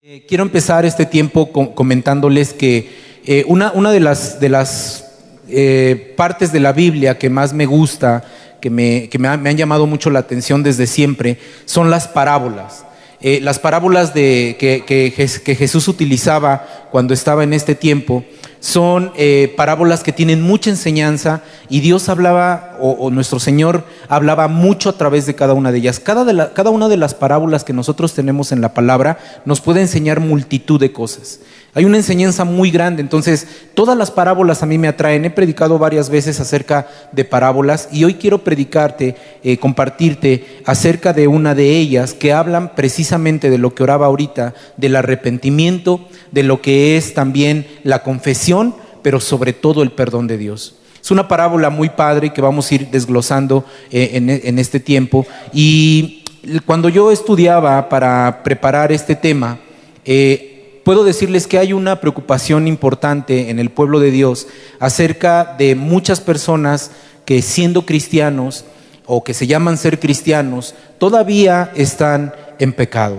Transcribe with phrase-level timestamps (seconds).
[0.00, 2.88] Eh, quiero empezar este tiempo comentándoles que
[3.26, 5.04] eh, una, una, de las, de las
[5.48, 8.22] eh, partes de la Biblia que más me gusta,
[8.60, 12.84] que, me, que me, han llamado mucho la atención desde siempre, son las parábolas.
[13.20, 18.24] las parábolas de, que, que Jesús utilizaba cuando estaba en este tiempo
[18.60, 24.90] son eh, parábolas que tienen mucha enseñanza y Dios hablaba, o, nuestro Señor hablaba mucho
[24.90, 26.00] a través de cada una de ellas.
[26.00, 30.20] Cada, cada una de las parábolas que nosotros tenemos en la palabra nos puede enseñar
[30.20, 31.40] multitud de cosas.
[31.74, 35.26] Hay una enseñanza muy grande, entonces todas las parábolas a mí me atraen.
[35.26, 41.28] He predicado varias veces acerca de parábolas y hoy quiero predicarte, eh, compartirte acerca de
[41.28, 46.62] una de ellas que hablan precisamente de lo que oraba ahorita, del arrepentimiento, de lo
[46.62, 50.76] que es también la confesión, pero sobre todo el perdón de Dios.
[51.02, 55.26] Es una parábola muy padre que vamos a ir desglosando eh, en, este tiempo.
[55.52, 56.24] Y
[56.66, 59.58] cuando yo estudiaba para preparar este tema,
[60.04, 60.47] eh,
[60.88, 64.46] puedo decirles que hay una preocupación importante en el pueblo de Dios
[64.80, 66.92] acerca de muchas personas
[67.26, 68.64] que siendo cristianos
[69.04, 73.18] o que se llaman ser cristianos, todavía están en pecado.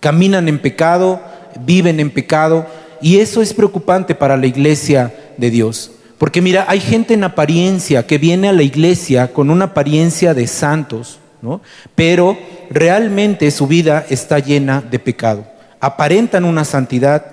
[0.00, 1.20] Caminan en pecado,
[1.60, 2.66] viven en pecado
[3.02, 5.90] y eso es preocupante para la iglesia de Dios.
[6.16, 10.46] Porque mira, hay gente en apariencia que viene a la iglesia con una apariencia de
[10.46, 11.60] santos, ¿no?
[11.94, 12.38] pero
[12.70, 15.53] realmente su vida está llena de pecado.
[15.84, 17.26] Aparentan una santidad,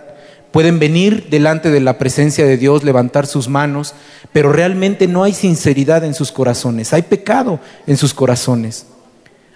[0.52, 3.94] pueden venir delante de la presencia de Dios, levantar sus manos,
[4.34, 8.88] pero realmente no hay sinceridad en sus corazones, hay pecado en sus corazones.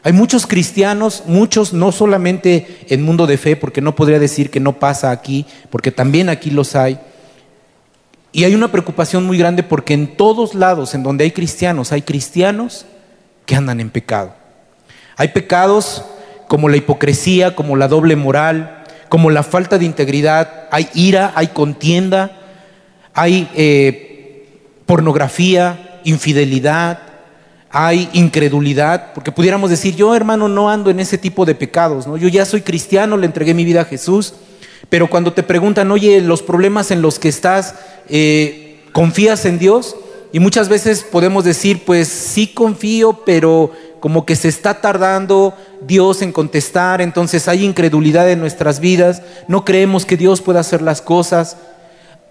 [0.02, 4.62] Hay muchos cristianos, muchos no solamente en mundo de fe, porque no podría decir que
[4.62, 6.98] no pasa aquí, porque también aquí los hay.
[8.32, 12.04] Y hay una preocupación muy grande porque en todos lados en donde hay cristianos, hay
[12.04, 12.86] cristianos
[13.46, 14.34] que andan en pecado.
[15.18, 16.06] Hay pecados
[16.48, 18.75] como la hipocresía, como la doble moral,
[19.10, 22.38] como la falta de integridad, hay ira, hay contienda,
[23.14, 27.00] hay eh, pornografía, infidelidad,
[27.70, 32.16] hay incredulidad, porque pudiéramos decir, yo hermano no ando en ese tipo de pecados, ¿no?
[32.16, 34.34] yo ya soy cristiano, le entregué mi vida a Jesús,
[34.90, 37.76] pero cuando te preguntan, oye, los problemas en los que estás,
[38.08, 39.96] eh, ¿confías en Dios?
[40.32, 43.72] Y muchas veces podemos decir, pues sí confío, pero
[44.06, 49.66] como que se está tardando Dios en contestar, entonces hay incredulidad en nuestras vidas, no
[49.66, 51.58] creemos que Dios pueda hacer las cosas.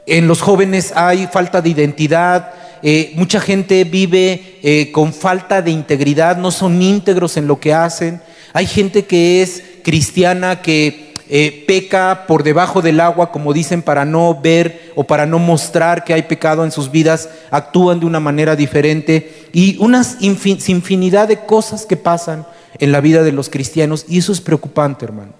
[0.07, 2.53] En los jóvenes hay falta de identidad,
[2.85, 7.75] eh, mucha gente vive eh, con falta de integridad, no son íntegros en lo que
[7.75, 8.23] hacen.
[8.53, 11.04] Hay gente que es cristiana que
[11.37, 16.05] eh, peca por debajo del agua, como dicen, para no ver o para no mostrar
[16.05, 21.45] que hay pecado en sus vidas, actúan de una manera diferente y unas infinidad de
[21.45, 22.47] cosas que pasan
[22.79, 25.33] en la vida de los cristianos y eso es preocupante, hermano.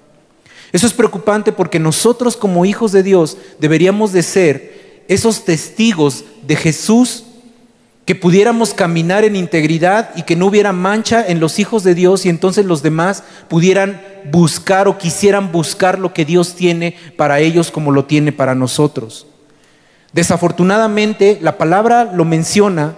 [0.73, 6.57] Eso es preocupante porque nosotros como hijos de Dios deberíamos de ser esos testigos de
[6.57, 7.23] Jesús
[8.05, 12.27] que pudiéramos caminar en integridad y que no hubiera mancha en los hijos de Dios
[12.27, 14.01] y entonces los demás pudieran
[14.31, 19.27] buscar o quisieran buscar lo que Dios tiene para ellos como lo tiene para nosotros.
[20.13, 22.95] Desafortunadamente la palabra lo menciona,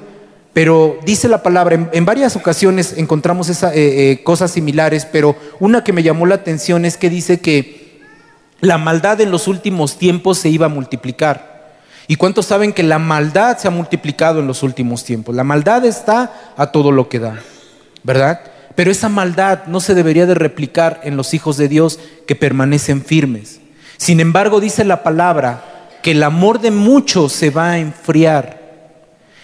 [0.53, 5.85] pero dice la palabra, en, varias ocasiones encontramos esa, eh, eh, cosas similares, pero una
[5.85, 8.03] que me llamó la atención es que dice que
[8.61, 11.56] la maldad en los últimos tiempos se iba a multiplicar.
[12.09, 15.35] ¿Y cuántos saben que la maldad se ha multiplicado en los últimos tiempos?
[15.35, 17.41] La maldad está a todo lo que da,
[18.05, 18.41] ¿verdad?
[18.77, 23.03] Pero esa maldad no se debería de replicar en los hijos de Dios que permanecen
[23.05, 23.61] firmes.
[23.97, 28.61] Sin embargo, dice la palabra que el amor de muchos se va a enfriar.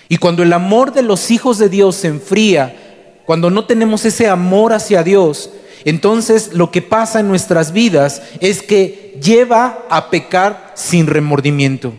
[0.09, 2.77] Y cuando el amor de los hijos de Dios se enfría,
[3.25, 5.51] cuando no tenemos ese amor hacia Dios,
[5.85, 11.95] entonces lo que pasa en nuestras vidas es que lleva a pecar sin remordimiento.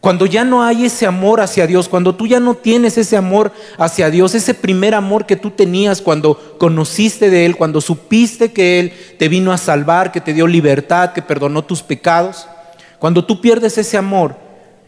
[0.00, 3.52] Cuando ya no hay ese amor hacia Dios, cuando tú ya no tienes ese amor
[3.78, 8.78] hacia Dios, ese primer amor que tú tenías cuando conociste de Él, cuando supiste que
[8.78, 12.46] Él te vino a salvar, que te dio libertad, que perdonó tus pecados,
[13.00, 14.36] cuando tú pierdes ese amor,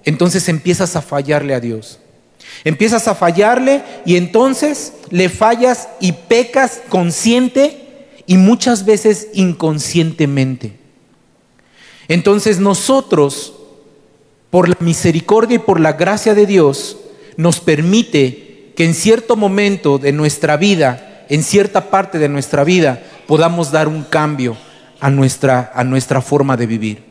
[0.05, 1.99] entonces empiezas a fallarle a Dios.
[2.65, 10.79] Empiezas a fallarle y entonces le fallas y pecas consciente y muchas veces inconscientemente.
[12.09, 13.55] Entonces nosotros
[14.51, 16.99] por la misericordia y por la gracia de Dios,
[17.37, 23.03] nos permite que en cierto momento de nuestra vida, en cierta parte de nuestra vida,
[23.27, 24.57] podamos dar un cambio
[25.01, 27.11] a nuestra, a nuestra forma de vivir.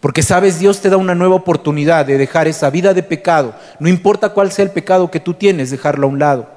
[0.00, 3.54] Porque sabes, Dios te da una nueva oportunidad de dejar esa vida de pecado.
[3.78, 6.50] No importa cuál sea el pecado que tú tienes, dejarlo a un lado.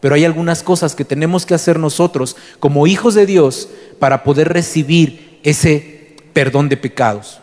[0.00, 3.68] Pero hay algunas cosas que tenemos que hacer nosotros como hijos de Dios
[3.98, 7.40] para poder recibir ese perdón de pecados.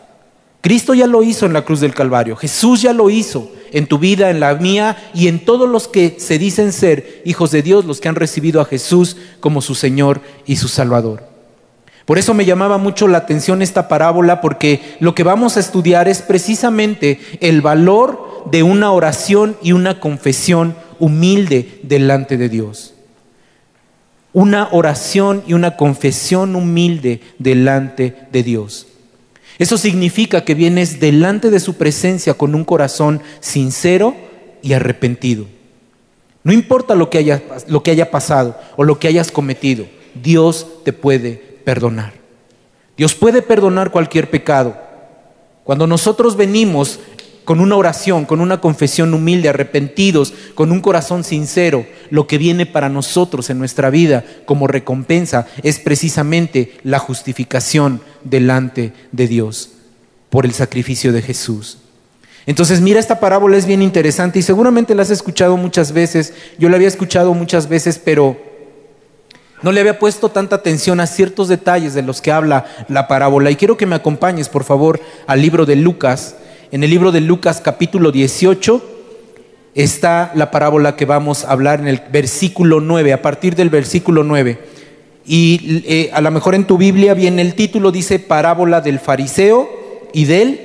[0.64, 3.98] Cristo ya lo hizo en la cruz del Calvario, Jesús ya lo hizo en tu
[3.98, 7.84] vida, en la mía y en todos los que se dicen ser hijos de Dios,
[7.84, 11.22] los que han recibido a Jesús como su Señor y su Salvador.
[12.06, 16.08] Por eso me llamaba mucho la atención esta parábola, porque lo que vamos a estudiar
[16.08, 22.94] es precisamente el valor de una oración y una confesión humilde delante de Dios.
[24.32, 28.86] Una oración y una confesión humilde delante de Dios.
[29.58, 34.16] Eso significa que vienes delante de su presencia con un corazón sincero
[34.62, 35.46] y arrepentido.
[36.42, 40.66] No importa lo que haya, lo que haya pasado o lo que hayas cometido, Dios
[40.84, 41.34] te puede
[41.64, 42.12] perdonar.
[42.96, 44.76] Dios puede perdonar cualquier pecado.
[45.64, 47.00] Cuando nosotros venimos
[47.44, 52.66] con una oración, con una confesión humilde, arrepentidos, con un corazón sincero, lo que viene
[52.66, 59.70] para nosotros en nuestra vida como recompensa es precisamente la justificación delante de Dios
[60.30, 61.78] por el sacrificio de Jesús.
[62.46, 66.68] Entonces, mira, esta parábola es bien interesante y seguramente la has escuchado muchas veces, yo
[66.68, 68.36] la había escuchado muchas veces, pero
[69.62, 73.50] no le había puesto tanta atención a ciertos detalles de los que habla la parábola.
[73.50, 76.36] Y quiero que me acompañes, por favor, al libro de Lucas,
[76.70, 78.82] en el libro de Lucas capítulo 18
[79.74, 84.24] está la parábola que vamos a hablar en el versículo 9, a partir del versículo
[84.24, 84.73] 9.
[85.26, 89.68] Y eh, a lo mejor en tu Biblia viene el título, dice parábola del fariseo
[90.12, 90.60] y del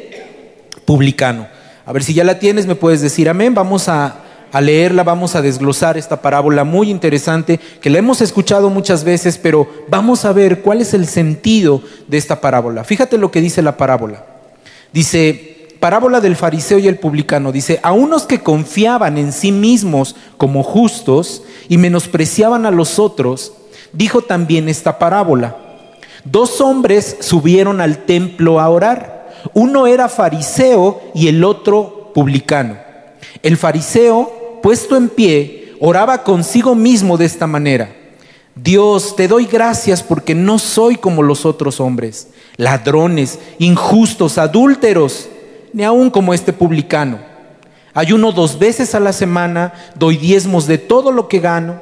[0.85, 1.47] publicano.
[1.85, 3.53] A ver si ya la tienes, me puedes decir amén.
[3.53, 4.19] Vamos a,
[4.51, 9.37] a leerla, vamos a desglosar esta parábola muy interesante que la hemos escuchado muchas veces,
[9.37, 12.83] pero vamos a ver cuál es el sentido de esta parábola.
[12.83, 14.25] Fíjate lo que dice la parábola.
[14.91, 17.51] Dice, parábola del fariseo y el publicano.
[17.51, 23.53] Dice, a unos que confiaban en sí mismos como justos y menospreciaban a los otros,
[23.93, 25.57] dijo también esta parábola.
[26.23, 29.29] Dos hombres subieron al templo a orar.
[29.53, 32.77] Uno era fariseo y el otro publicano.
[33.41, 37.95] El fariseo, puesto en pie, oraba consigo mismo de esta manera.
[38.55, 42.27] Dios, te doy gracias porque no soy como los otros hombres,
[42.57, 45.29] ladrones, injustos, adúlteros
[45.71, 47.19] ni aún como este publicano.
[47.93, 51.81] Ayuno dos veces a la semana, doy diezmos de todo lo que gano.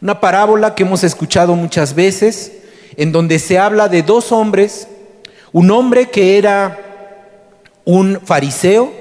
[0.00, 2.52] Una parábola que hemos escuchado muchas veces,
[2.96, 4.86] en donde se habla de dos hombres,
[5.50, 6.78] un hombre que era
[7.84, 8.92] un fariseo,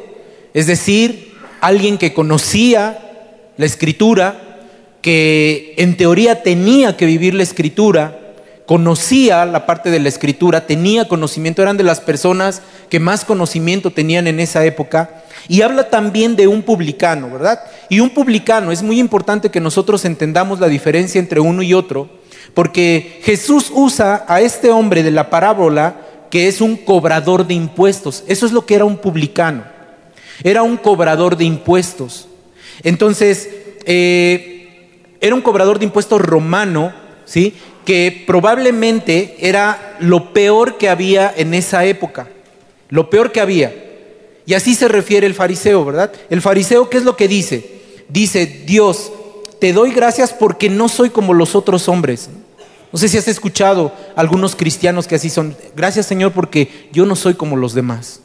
[0.55, 4.57] es decir, alguien que conocía la escritura,
[5.03, 8.26] que en teoría tenía que vivir la escritura,
[8.67, 13.91] conocía la parte de la escritura, tenía conocimiento, eran de las personas que más conocimiento
[13.91, 15.23] tenían en esa época.
[15.47, 17.61] Y habla también de un publicano, ¿verdad?
[17.89, 22.09] Y un publicano, es muy importante que nosotros entendamos la diferencia entre uno y otro,
[22.53, 25.95] porque Jesús usa a este hombre de la parábola
[26.29, 28.25] que es un cobrador de impuestos.
[28.27, 29.63] Eso es lo que era un publicano.
[30.43, 32.27] Era un cobrador de impuestos.
[32.83, 33.49] Entonces,
[33.85, 37.55] eh, era un cobrador de impuestos romano, ¿sí?
[37.87, 42.27] Que probablemente era lo peor que había en esa época,
[42.89, 43.73] lo peor que había.
[44.45, 46.11] Y así se refiere el fariseo, ¿verdad?
[46.29, 47.79] El fariseo, ¿qué es lo que dice?
[48.09, 49.13] Dice, Dios,
[49.61, 52.29] te doy gracias porque no soy como los otros hombres.
[52.91, 55.55] No sé si has escuchado algunos cristianos que así son.
[55.73, 58.19] Gracias Señor porque yo no soy como los demás.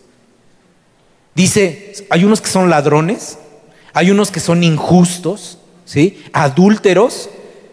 [1.37, 3.39] Dice, hay unos que son ladrones,
[3.93, 6.21] hay unos que son injustos, ¿sí?
[6.33, 7.31] Adúlteros,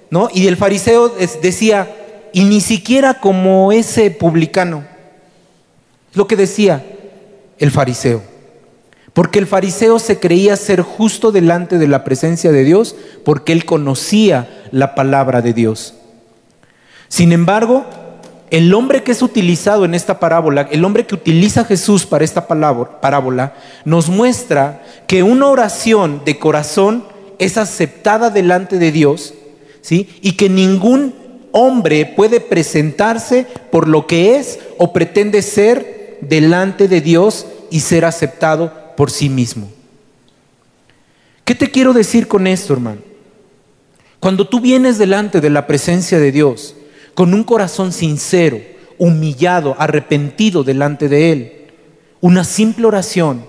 [0.09, 0.29] ¿no?
[0.33, 1.09] Y el fariseo
[1.41, 1.95] decía,
[2.33, 4.85] y ni siquiera como ese publicano.
[6.13, 6.85] Lo que decía
[7.57, 8.21] el fariseo.
[9.13, 13.65] Porque el fariseo se creía ser justo delante de la presencia de Dios porque él
[13.65, 15.95] conocía la palabra de Dios.
[17.07, 17.85] Sin embargo,
[18.51, 22.47] el hombre que es utilizado en esta parábola, el hombre que utiliza Jesús para esta
[22.47, 27.03] parábola, nos muestra que una oración de corazón
[27.39, 29.33] es aceptada delante de Dios
[29.89, 31.13] y que ningún
[31.51, 38.05] hombre puede presentarse por lo que es o pretende ser delante de Dios y ser
[38.05, 39.69] aceptado por sí mismo.
[41.45, 43.01] ¿Qué te quiero decir con esto, hermano?
[44.19, 46.75] Cuando tú vienes delante de la presencia de Dios
[47.15, 48.59] con un corazón sincero,
[48.97, 51.55] humillado, arrepentido delante de Él,
[52.21, 53.45] Una simple oración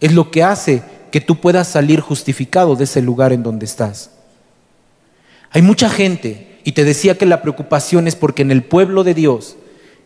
[0.00, 4.10] es lo que hace que tú puedas salir justificado de ese lugar en donde estás.
[5.50, 9.14] Hay mucha gente, y te decía que la preocupación es porque en el pueblo de
[9.14, 9.56] Dios,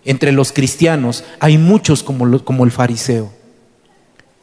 [0.04, 3.30] entre los cristianos, hay muchos como, como el fariseo.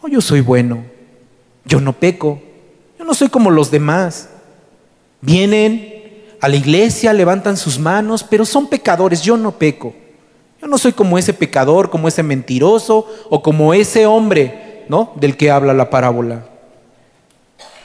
[0.01, 0.84] Oh, yo soy bueno,
[1.65, 2.41] yo no peco,
[2.98, 4.29] yo no soy como los demás.
[5.22, 9.93] Vienen a la iglesia, levantan sus manos, pero son pecadores, yo no peco.
[10.62, 15.12] Yo no soy como ese pecador, como ese mentiroso o como ese hombre, ¿no?
[15.15, 16.46] Del que habla la parábola.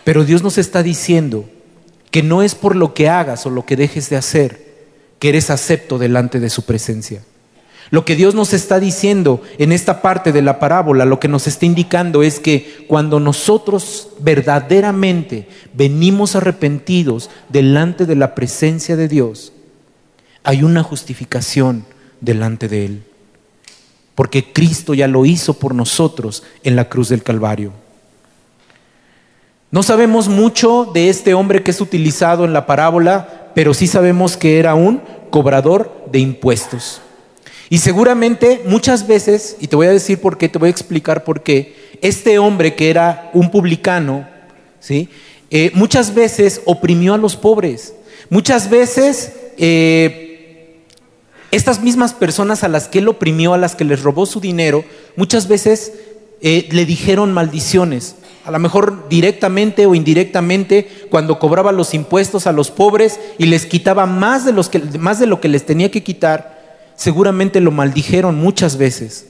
[0.04, 1.44] Pero Dios nos está diciendo
[2.16, 4.64] que no es por lo que hagas o lo que dejes de hacer
[5.18, 7.22] que eres acepto delante de su presencia.
[7.90, 11.46] Lo que Dios nos está diciendo en esta parte de la parábola, lo que nos
[11.46, 19.52] está indicando es que cuando nosotros verdaderamente venimos arrepentidos delante de la presencia de Dios,
[20.42, 21.84] hay una justificación
[22.22, 23.02] delante de Él.
[24.14, 27.74] Porque Cristo ya lo hizo por nosotros en la cruz del Calvario.
[29.70, 34.36] No sabemos mucho de este hombre que es utilizado en la parábola, pero sí sabemos
[34.36, 37.00] que era un cobrador de impuestos.
[37.68, 41.24] Y seguramente muchas veces, y te voy a decir por qué, te voy a explicar
[41.24, 44.28] por qué, este hombre que era un publicano,
[44.78, 45.08] ¿sí?
[45.50, 47.92] Eh, muchas veces oprimió a los pobres.
[48.30, 50.84] Muchas veces eh,
[51.50, 54.84] estas mismas personas a las que él oprimió, a las que les robó su dinero,
[55.16, 55.92] muchas veces
[56.40, 58.14] eh, le dijeron maldiciones
[58.46, 63.66] a lo mejor directamente o indirectamente, cuando cobraba los impuestos a los pobres y les
[63.66, 67.72] quitaba más de, los que, más de lo que les tenía que quitar, seguramente lo
[67.72, 69.26] maldijeron muchas veces.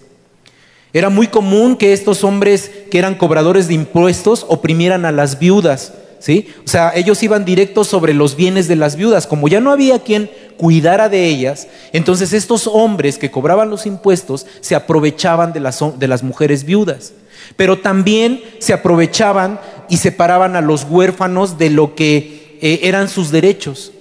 [0.93, 5.95] Era muy común que estos hombres que eran cobradores de impuestos oprimieran a las viudas,
[6.19, 6.49] ¿sí?
[6.67, 9.27] O sea, ellos iban directos sobre los bienes de las viudas.
[9.27, 14.45] Como ya no había quien cuidara de ellas, entonces estos hombres que cobraban los impuestos
[14.61, 17.15] se aprovechaban de las, de las mujeres viudas
[17.55, 23.31] pero también se aprovechaban y separaban a los huérfanos de lo que eh, eran sus
[23.31, 23.93] derechos.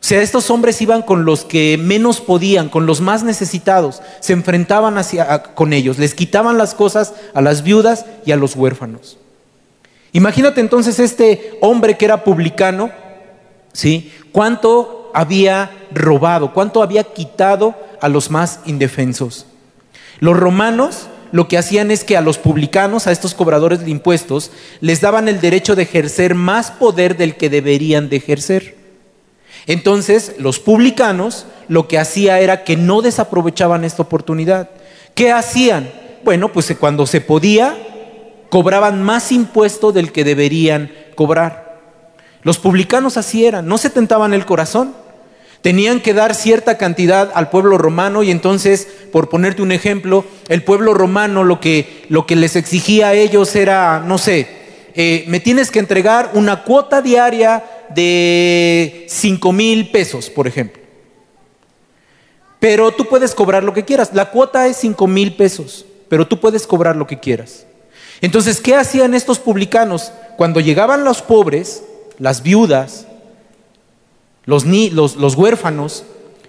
[0.00, 4.34] O sea, estos hombres iban con los que menos podían, con los más necesitados, se
[4.34, 4.94] enfrentaban
[5.54, 9.18] con ellos, les quitaban las cosas a las viudas y a los huérfanos.
[10.12, 12.90] Imagínate entonces este hombre que era publicano,
[13.72, 14.12] ¿sí?
[14.32, 16.52] ¿Cuánto había robado?
[16.52, 19.46] ¿Cuánto había quitado a los más indefensos?
[20.20, 24.50] Los romanos lo que hacían es que a los publicanos, a estos cobradores de impuestos,
[24.80, 28.76] les daban el derecho de ejercer más poder del que deberían de ejercer.
[29.66, 34.70] Entonces, los publicanos lo que hacía era que no desaprovechaban esta oportunidad.
[35.14, 35.90] ¿Qué hacían?
[36.24, 37.76] Bueno, pues cuando se podía,
[38.48, 41.80] cobraban más impuesto del que deberían cobrar.
[42.42, 44.94] Los publicanos así eran, no se tentaban el corazón.
[45.62, 50.62] Tenían que dar cierta cantidad al pueblo romano y entonces, por ponerte un ejemplo, el
[50.62, 54.48] pueblo romano lo que, lo que les exigía a ellos era, no sé,
[54.94, 60.82] eh, me tienes que entregar una cuota diaria de cinco mil pesos, por ejemplo.
[62.58, 64.10] Pero tú puedes cobrar lo que quieras.
[64.14, 67.66] La cuota es cinco mil pesos, pero tú puedes cobrar lo que quieras.
[68.20, 70.12] Entonces, ¿qué hacían estos publicanos?
[70.36, 71.82] Cuando llegaban los pobres,
[72.18, 73.06] las viudas,
[74.46, 76.04] los, los, huérfanos,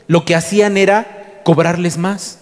[0.08, 2.40] lo que hacían era cobrarles más.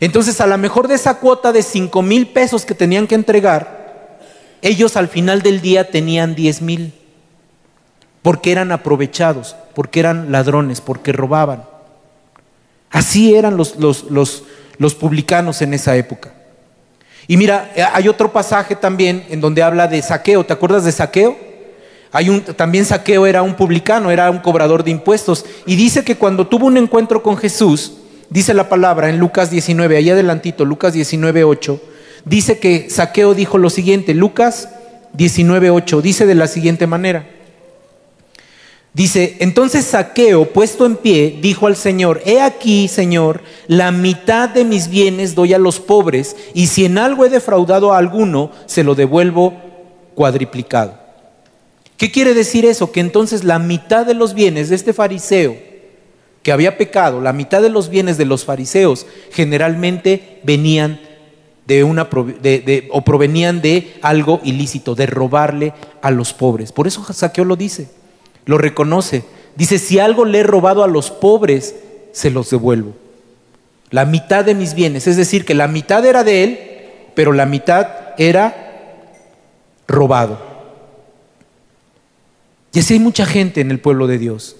[0.00, 4.18] Entonces, a lo mejor de esa cuota de cinco mil pesos que tenían que entregar,
[4.62, 6.94] ellos al final del día tenían diez mil,
[8.22, 11.64] porque eran aprovechados, porque eran ladrones, porque robaban.
[12.90, 14.44] Así eran los, los, los,
[14.78, 16.32] los publicanos en esa época.
[17.26, 20.44] Y mira, hay otro pasaje también en donde habla de saqueo.
[20.44, 21.53] ¿Te acuerdas de saqueo?
[22.56, 25.44] También Saqueo era un publicano, era un cobrador de impuestos.
[25.66, 27.94] Y dice que cuando tuvo un encuentro con Jesús,
[28.30, 31.80] dice la palabra en Lucas 19, ahí adelantito, Lucas 19, 8,
[32.24, 34.68] dice que Saqueo dijo lo siguiente, Lucas
[35.14, 37.28] 19, 8, dice de la siguiente manera.
[38.92, 44.64] Dice, entonces Saqueo, puesto en pie, dijo al Señor, he aquí, Señor, la mitad de
[44.64, 48.84] mis bienes doy a los pobres, y si en algo he defraudado a alguno, se
[48.84, 49.52] lo devuelvo
[50.14, 51.03] cuadriplicado.
[51.96, 52.92] ¿Qué quiere decir eso?
[52.92, 55.56] Que entonces la mitad de los bienes de este fariseo
[56.42, 61.00] que había pecado, la mitad de los bienes de los fariseos generalmente venían
[61.66, 62.08] de una
[62.90, 65.72] o provenían de algo ilícito, de robarle
[66.02, 66.72] a los pobres.
[66.72, 67.88] Por eso Saqueo lo dice,
[68.44, 69.24] lo reconoce.
[69.56, 71.76] Dice, si algo le he robado a los pobres,
[72.12, 72.92] se los devuelvo.
[73.90, 76.58] La mitad de mis bienes, es decir, que la mitad era de él,
[77.14, 78.54] pero la mitad era
[79.86, 80.53] robado.
[82.74, 84.56] Y así hay mucha gente en el pueblo de Dios.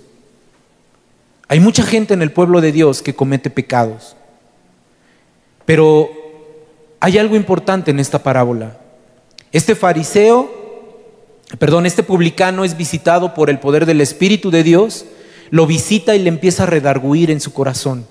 [1.48, 4.16] Hay mucha gente en el pueblo de Dios que comete pecados.
[5.66, 6.10] Pero
[7.00, 8.78] hay algo importante en esta parábola.
[9.50, 10.48] Este fariseo,
[11.58, 15.06] perdón, este publicano es visitado por el poder del Espíritu de Dios,
[15.50, 18.06] lo visita y le empieza a redarguir en su corazón.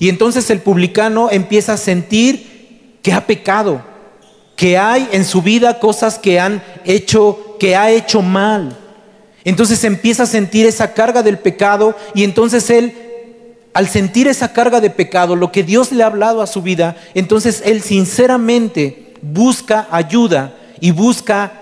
[0.00, 3.80] Y entonces el publicano empieza a sentir que ha pecado,
[4.56, 8.76] que hay en su vida cosas que han hecho, que ha hecho mal.
[9.44, 12.94] Entonces empieza a sentir esa carga del pecado y entonces él
[13.72, 16.96] al sentir esa carga de pecado, lo que Dios le ha hablado a su vida,
[17.14, 21.52] entonces él sinceramente busca ayuda y busca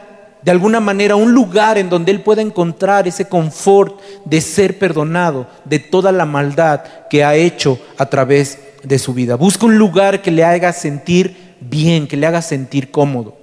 [0.42, 5.46] de alguna manera un lugar en donde él pueda encontrar ese confort de ser perdonado
[5.64, 9.34] de toda la maldad que ha hecho a través de su vida.
[9.34, 13.36] Busca un lugar que le haga sentir bien, que le haga sentir cómodo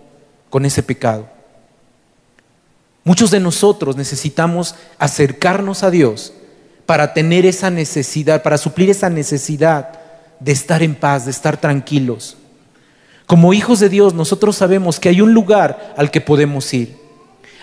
[0.49, 1.34] con ese pecado.
[3.05, 6.33] Muchos de nosotros necesitamos acercarnos a Dios
[6.87, 9.99] para tener esa necesidad, para suplir esa necesidad
[10.39, 12.35] de estar en paz, de estar tranquilos.
[13.27, 16.97] Como hijos de Dios, nosotros sabemos que hay un lugar al que podemos ir.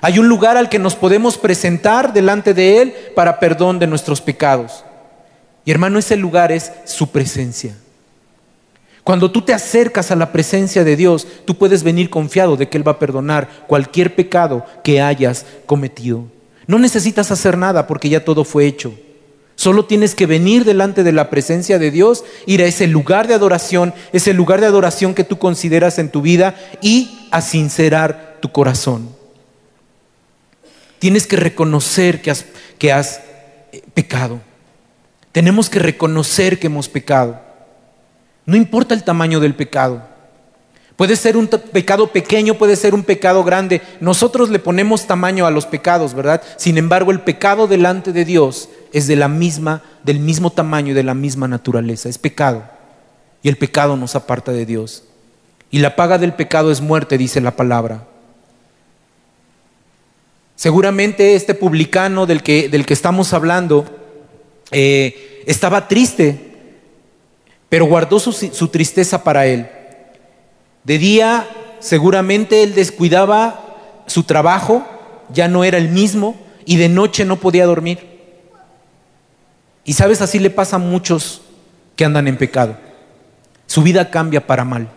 [0.01, 4.21] Hay un lugar al que nos podemos presentar delante de Él para perdón de nuestros
[4.21, 4.85] pecados.
[5.65, 7.77] Y hermano, ese lugar es su presencia.
[9.05, 12.79] Cuando tú te acercas a la presencia de Dios, tú puedes venir confiado de que
[12.79, 16.25] Él va a perdonar cualquier pecado que hayas cometido.
[16.69, 18.95] No necesitas hacer nada porque ya todo fue hecho.
[19.57, 23.35] Solo tienes que venir delante de la presencia de Dios, ir a ese lugar de
[23.35, 28.51] adoración, ese lugar de adoración que tú consideras en tu vida y a sincerar tu
[28.51, 29.09] corazón.
[30.99, 32.47] Tienes que reconocer que has,
[32.79, 33.21] que has
[33.73, 34.41] eh, pecado.
[35.33, 37.52] Tenemos que reconocer que hemos pecado.
[38.47, 40.03] No importa el tamaño del pecado.
[40.97, 43.81] Puede ser un pecado pequeño, puede ser un pecado grande.
[44.01, 46.43] Nosotros le ponemos tamaño a los pecados, ¿verdad?
[46.57, 50.95] Sin embargo, el pecado delante de Dios es de la misma, del mismo tamaño y
[50.95, 52.09] de la misma naturaleza.
[52.09, 52.63] Es pecado.
[53.43, 55.05] Y el pecado nos aparta de Dios.
[55.71, 58.07] Y la paga del pecado es muerte, dice la palabra.
[60.55, 63.87] Seguramente este publicano del que, del que estamos hablando
[64.71, 66.52] eh, estaba triste,
[67.73, 69.67] pero guardó su, su tristeza para él.
[70.85, 71.49] De día
[71.81, 74.85] seguramente él descuidaba su trabajo,
[75.33, 78.21] ya no era el mismo, y de noche no podía dormir.
[79.87, 81.41] Y sabes, así le pasa a muchos
[81.97, 82.77] que andan en pecado.
[83.65, 84.91] Su vida cambia para mal.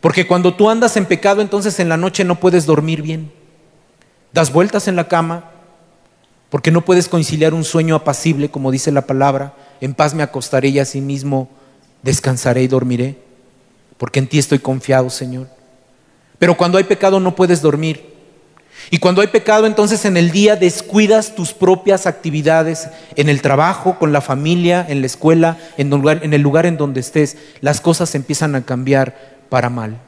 [0.00, 3.32] Porque cuando tú andas en pecado, entonces en la noche no puedes dormir bien.
[4.32, 5.50] Das vueltas en la cama
[6.48, 9.54] porque no puedes conciliar un sueño apacible, como dice la palabra.
[9.80, 11.57] En paz me acostaré y mismo
[12.02, 13.18] descansaré y dormiré.
[13.96, 15.48] Porque en ti estoy confiado, Señor.
[16.38, 18.18] Pero cuando hay pecado no puedes dormir.
[18.90, 23.98] Y cuando hay pecado, entonces en el día descuidas tus propias actividades, en el trabajo,
[23.98, 25.92] con la familia, en la escuela, en,
[26.32, 29.98] el lugar en donde estés, las cosas empiezan a cambiar para mal.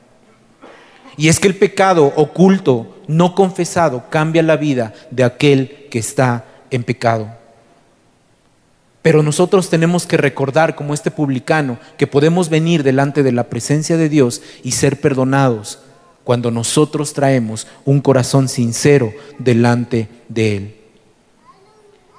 [1.17, 6.45] Y es que el pecado oculto, no confesado, cambia la vida de aquel que está
[6.71, 7.40] en pecado.
[9.03, 13.97] Pero nosotros tenemos que recordar, como este publicano, que podemos venir delante de la presencia
[13.97, 15.79] de Dios y ser perdonados
[16.25, 20.77] cuando nosotros traemos un corazón sincero delante de Él.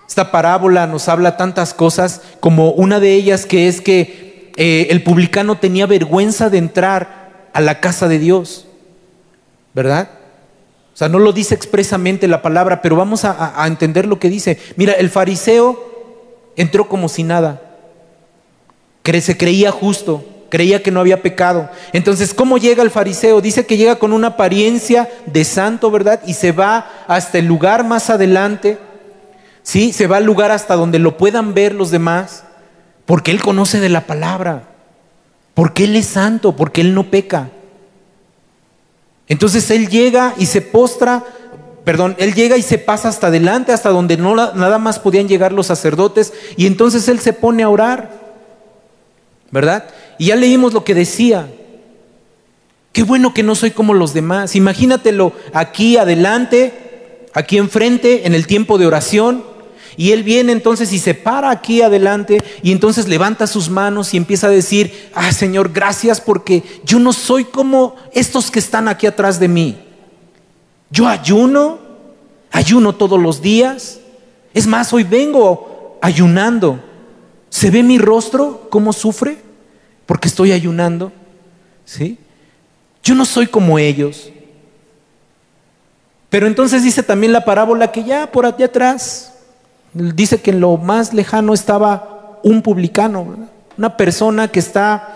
[0.08, 5.04] Esta parábola nos habla tantas cosas como una de ellas que es que eh, el
[5.04, 8.68] publicano tenía vergüenza de entrar a la casa de Dios,
[9.74, 10.10] ¿verdad?
[10.94, 14.30] O sea, no lo dice expresamente la palabra, pero vamos a, a entender lo que
[14.30, 14.58] dice.
[14.76, 15.91] Mira, el fariseo
[16.56, 17.62] entró como si nada,
[19.04, 21.70] se creía justo, creía que no había pecado.
[21.94, 23.42] Entonces, ¿cómo llega el fariseo?
[23.42, 26.22] Dice que llega con una apariencia de santo, ¿verdad?
[26.26, 28.78] Y se va hasta el lugar más adelante,
[29.64, 29.94] ¿sí?
[29.94, 32.44] Se va al lugar hasta donde lo puedan ver los demás,
[33.06, 34.64] porque él conoce de la palabra,
[35.54, 37.50] porque él es santo, porque él no peca.
[39.28, 41.24] Entonces él llega y se postra,
[41.84, 45.52] perdón, él llega y se pasa hasta adelante, hasta donde no, nada más podían llegar
[45.52, 48.20] los sacerdotes, y entonces él se pone a orar,
[49.52, 49.86] ¿verdad?
[50.18, 51.48] Y ya leímos lo que decía.
[52.94, 54.56] Qué bueno que no soy como los demás.
[54.56, 59.44] Imagínatelo aquí adelante, aquí enfrente, en el tiempo de oración.
[59.98, 64.18] Y él viene entonces y se para aquí adelante y entonces levanta sus manos y
[64.18, 69.06] empieza a decir, ah Señor, gracias porque yo no soy como estos que están aquí
[69.06, 69.91] atrás de mí.
[70.92, 71.80] Yo ayuno,
[72.52, 74.00] ayuno todos los días.
[74.54, 76.80] Es más, hoy vengo ayunando.
[77.50, 79.52] ¿Se ve mi rostro cómo sufre?
[80.12, 81.10] porque estoy ayunando.
[81.86, 82.18] ¿Sí?
[83.02, 84.30] Yo no soy como ellos.
[86.30, 89.34] Pero entonces dice también la parábola que ya por allá atrás,
[89.94, 95.16] dice que en lo más lejano estaba un publicano, una persona que está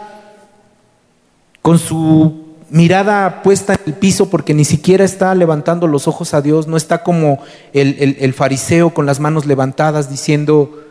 [1.61, 6.41] con su mirada puesta en el piso porque ni siquiera está levantando los ojos a
[6.41, 7.39] Dios, no está como
[7.73, 10.84] el, el fariseo con las manos levantadas diciendo,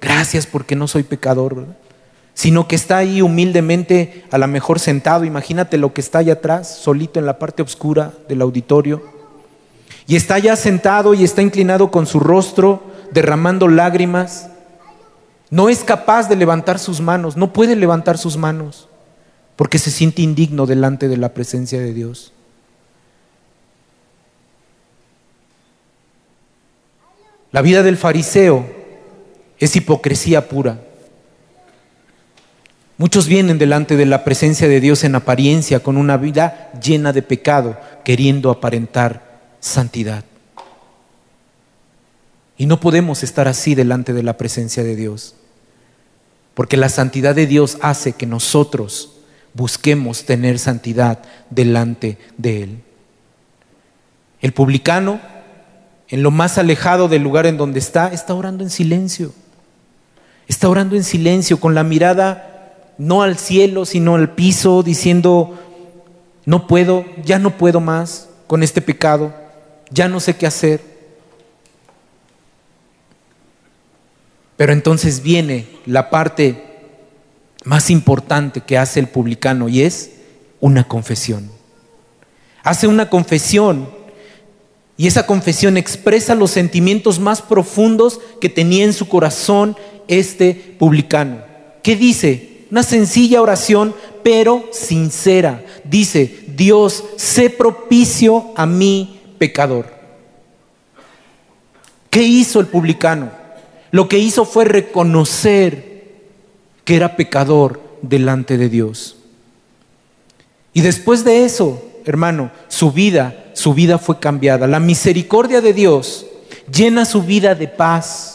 [0.00, 1.66] gracias porque no soy pecador,
[2.34, 6.76] sino que está ahí humildemente, a lo mejor sentado, imagínate lo que está allá atrás,
[6.76, 9.02] solito en la parte oscura del auditorio,
[10.06, 12.82] y está ya sentado y está inclinado con su rostro,
[13.12, 14.50] derramando lágrimas,
[15.50, 18.88] no es capaz de levantar sus manos, no puede levantar sus manos,
[19.56, 22.32] porque se siente indigno delante de la presencia de Dios.
[27.52, 28.66] La vida del fariseo
[29.60, 30.80] es hipocresía pura.
[32.96, 37.22] Muchos vienen delante de la presencia de Dios en apariencia con una vida llena de
[37.22, 40.24] pecado, queriendo aparentar santidad.
[42.56, 45.36] Y no podemos estar así delante de la presencia de Dios,
[46.54, 49.13] porque la santidad de Dios hace que nosotros
[49.54, 52.78] busquemos tener santidad delante de Él.
[54.40, 55.20] El publicano,
[56.08, 59.32] en lo más alejado del lugar en donde está, está orando en silencio.
[60.46, 62.50] Está orando en silencio, con la mirada
[62.98, 65.58] no al cielo, sino al piso, diciendo,
[66.44, 69.32] no puedo, ya no puedo más con este pecado,
[69.90, 70.80] ya no sé qué hacer.
[74.56, 76.73] Pero entonces viene la parte
[77.64, 80.12] más importante que hace el publicano y es
[80.60, 81.50] una confesión.
[82.62, 83.88] Hace una confesión
[84.96, 91.38] y esa confesión expresa los sentimientos más profundos que tenía en su corazón este publicano.
[91.82, 92.66] ¿Qué dice?
[92.70, 95.64] Una sencilla oración, pero sincera.
[95.84, 99.92] Dice, Dios, sé propicio a mi pecador.
[102.08, 103.30] ¿Qué hizo el publicano?
[103.90, 105.93] Lo que hizo fue reconocer
[106.84, 109.16] que era pecador delante de Dios.
[110.72, 114.66] Y después de eso, hermano, su vida, su vida fue cambiada.
[114.66, 116.26] La misericordia de Dios
[116.70, 118.34] llena su vida de paz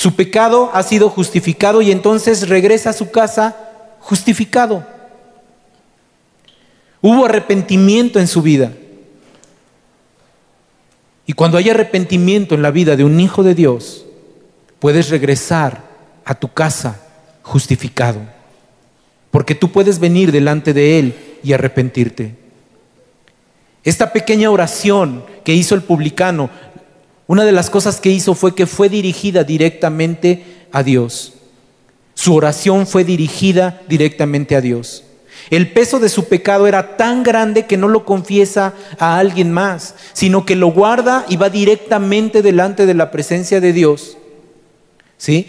[0.00, 3.54] su pecado ha sido justificado y entonces regresa a su casa
[3.98, 4.82] justificado.
[7.02, 8.72] Hubo arrepentimiento en su vida.
[11.26, 14.06] Y cuando hay arrepentimiento en la vida de un hijo de Dios,
[14.78, 15.82] puedes regresar
[16.24, 16.98] a tu casa
[17.50, 18.20] justificado.
[19.30, 22.34] Porque tú puedes venir delante de Él y arrepentirte.
[23.82, 26.50] Esta pequeña oración que hizo el publicano
[27.30, 31.34] una de las cosas que hizo fue que fue dirigida directamente a Dios.
[32.14, 35.04] Su oración fue dirigida directamente a Dios.
[35.48, 39.94] El peso de su pecado era tan grande que no lo confiesa a alguien más,
[40.12, 44.18] sino que lo guarda y va directamente delante de la presencia de Dios.
[45.16, 45.46] ¿Sí?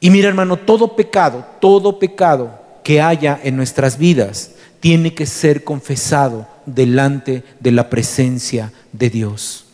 [0.00, 5.64] Y mira, hermano, todo pecado, todo pecado que haya en nuestras vidas tiene que ser
[5.64, 9.66] confesado delante de la presencia de Dios.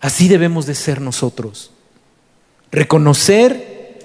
[0.00, 1.72] Así debemos de ser nosotros.
[2.70, 3.98] Reconocer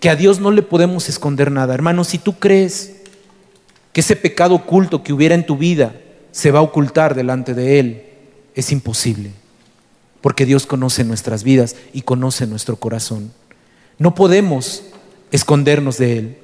[0.00, 1.72] que a Dios no le podemos esconder nada.
[1.74, 2.96] Hermano, si tú crees
[3.92, 5.94] que ese pecado oculto que hubiera en tu vida
[6.32, 8.04] se va a ocultar delante de Él,
[8.54, 9.30] es imposible.
[10.20, 13.32] Porque Dios conoce nuestras vidas y conoce nuestro corazón.
[13.98, 14.82] No podemos
[15.30, 16.38] escondernos de Él.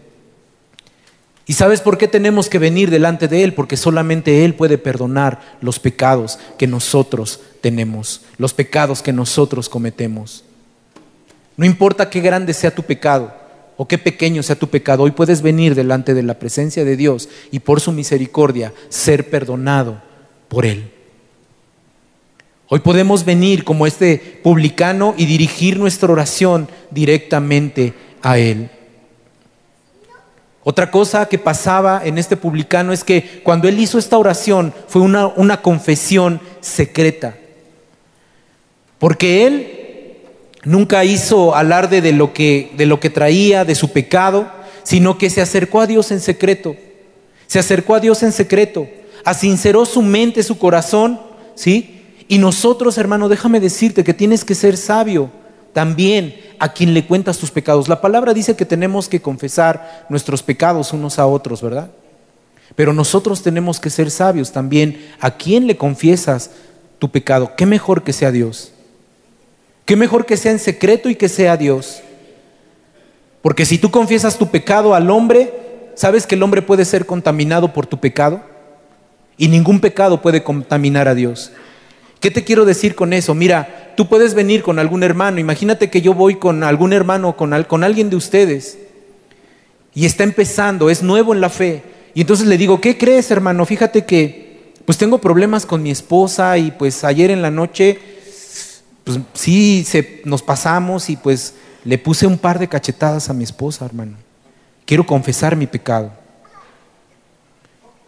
[1.47, 3.55] ¿Y sabes por qué tenemos que venir delante de Él?
[3.55, 10.45] Porque solamente Él puede perdonar los pecados que nosotros tenemos, los pecados que nosotros cometemos.
[11.57, 13.33] No importa qué grande sea tu pecado
[13.77, 17.29] o qué pequeño sea tu pecado, hoy puedes venir delante de la presencia de Dios
[17.51, 20.03] y por su misericordia ser perdonado
[20.49, 20.96] por Él.
[22.69, 28.71] Hoy podemos venir como este publicano y dirigir nuestra oración directamente a Él.
[30.65, 35.01] Otra cosa que pasaba en este publicano es que cuando él hizo esta oración fue
[35.01, 37.37] una, una confesión secreta.
[38.99, 40.17] Porque él
[40.65, 44.51] nunca hizo alarde de lo, que, de lo que traía, de su pecado,
[44.83, 46.75] sino que se acercó a Dios en secreto.
[47.47, 48.89] Se acercó a Dios en secreto,
[49.25, 51.21] asinceró su mente, su corazón,
[51.55, 51.96] ¿sí?
[52.29, 55.31] Y nosotros, hermano, déjame decirte que tienes que ser sabio
[55.73, 57.89] también a quien le cuentas tus pecados.
[57.89, 61.91] La palabra dice que tenemos que confesar nuestros pecados unos a otros, ¿verdad?
[62.75, 65.07] Pero nosotros tenemos que ser sabios también.
[65.21, 66.51] ¿A quién le confiesas
[66.99, 67.53] tu pecado?
[67.57, 68.73] ¿Qué mejor que sea Dios?
[69.85, 72.03] ¿Qué mejor que sea en secreto y que sea Dios?
[73.41, 75.53] Porque si tú confiesas tu pecado al hombre,
[75.95, 78.41] ¿sabes que el hombre puede ser contaminado por tu pecado?
[79.39, 81.53] Y ningún pecado puede contaminar a Dios.
[82.27, 83.37] ¿Qué te quiero decir con eso?
[83.37, 85.39] Mira, tú puedes venir con algún hermano.
[85.39, 88.79] Imagínate que yo voy con algún hermano, con, con alguien de ustedes.
[89.95, 91.85] y está empezando, es nuevo en la fe.
[92.15, 93.65] Y entonces le digo, ¿qué crees, hermano?
[93.65, 97.97] Fíjate que pues tengo problemas con mi esposa y pues ayer en la noche
[99.05, 103.45] pues sí se, nos pasamos y pues le puse un par de cachetadas a mi
[103.45, 104.17] esposa, hermano.
[104.85, 106.11] Quiero confesar mi pecado.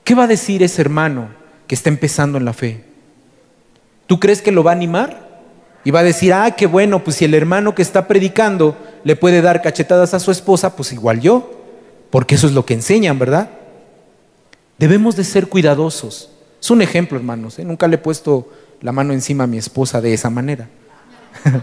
[0.02, 1.28] ¿Qué va a decir ese hermano
[1.68, 2.87] que está empezando en la fe?
[4.08, 5.28] ¿Tú crees que lo va a animar?
[5.84, 9.14] Y va a decir, ah, qué bueno, pues si el hermano que está predicando le
[9.14, 11.62] puede dar cachetadas a su esposa, pues igual yo,
[12.10, 13.50] porque eso es lo que enseñan, ¿verdad?
[14.78, 16.30] Debemos de ser cuidadosos.
[16.60, 17.58] Es un ejemplo, hermanos.
[17.58, 17.64] ¿eh?
[17.64, 18.48] Nunca le he puesto
[18.80, 20.68] la mano encima a mi esposa de esa manera.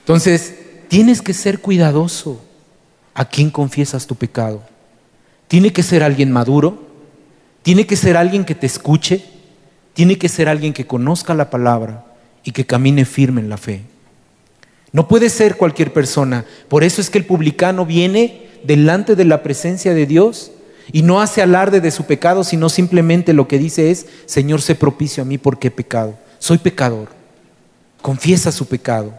[0.00, 0.54] Entonces,
[0.88, 2.42] tienes que ser cuidadoso
[3.14, 4.62] a quién confiesas tu pecado.
[5.48, 6.86] Tiene que ser alguien maduro,
[7.62, 9.31] tiene que ser alguien que te escuche,
[9.94, 12.04] tiene que ser alguien que conozca la palabra
[12.44, 13.82] y que camine firme en la fe.
[14.92, 16.44] No puede ser cualquier persona.
[16.68, 20.52] Por eso es que el publicano viene delante de la presencia de Dios
[20.92, 24.74] y no hace alarde de su pecado, sino simplemente lo que dice es, Señor, sé
[24.74, 26.18] propicio a mí porque he pecado.
[26.38, 27.08] Soy pecador.
[28.02, 29.14] Confiesa su pecado.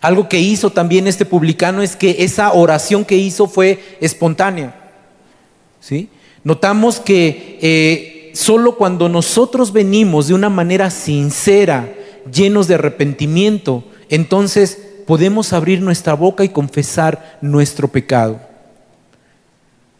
[0.00, 4.74] Algo que hizo también este publicano es que esa oración que hizo fue espontánea.
[5.80, 6.10] ¿sí?
[6.44, 11.88] Notamos que eh, solo cuando nosotros venimos de una manera sincera,
[12.30, 18.40] llenos de arrepentimiento, entonces podemos abrir nuestra boca y confesar nuestro pecado.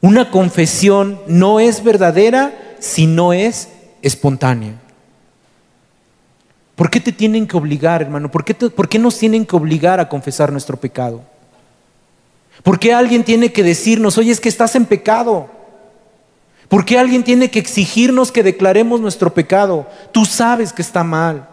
[0.01, 3.69] Una confesión no es verdadera si no es
[4.03, 4.75] espontánea.
[6.75, 8.31] ¿Por qué te tienen que obligar, hermano?
[8.31, 11.23] ¿Por qué, ¿Por qué, nos tienen que obligar a confesar nuestro pecado?
[12.63, 15.49] ¿Por qué alguien tiene que decirnos, oye, es que estás en pecado?
[16.69, 19.87] ¿Por qué alguien tiene que exigirnos que declaremos nuestro pecado?
[20.13, 21.49] Tú sabes que está mal.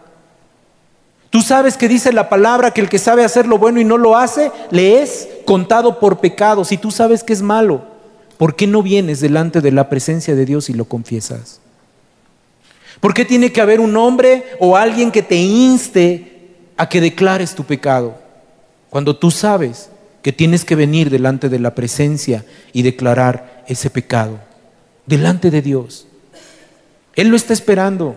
[1.30, 3.98] Tú sabes que dice la palabra que el que sabe hacer lo bueno y no
[3.98, 6.66] lo hace, le es contado por pecado.
[6.66, 7.84] Si tú sabes que es malo,
[8.38, 11.62] ¿por qué no vienes delante de la presencia de Dios y lo confiesas?
[13.00, 17.56] ¿Por qué tiene que haber un hombre o alguien que te inste a que declares
[17.56, 18.16] tu pecado?
[18.90, 19.90] Cuando tú sabes
[20.22, 22.44] que tienes que venir delante de la presencia
[22.74, 24.38] y declarar ese pecado,
[25.06, 26.08] delante de Dios.
[27.16, 28.16] Él lo está esperando.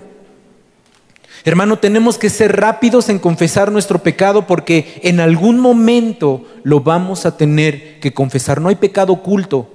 [1.45, 7.27] Hermano, tenemos que ser rápidos en confesar nuestro pecado porque en algún momento lo vamos
[7.27, 8.61] a tener que confesar.
[8.61, 9.71] No hay pecado oculto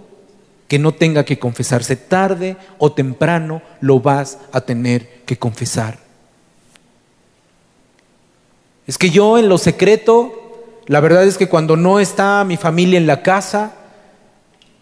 [0.67, 1.95] que no tenga que confesarse.
[1.95, 5.99] Tarde o temprano lo vas a tener que confesar.
[8.87, 10.31] Es que yo en lo secreto,
[10.87, 13.73] la verdad es que cuando no está mi familia en la casa,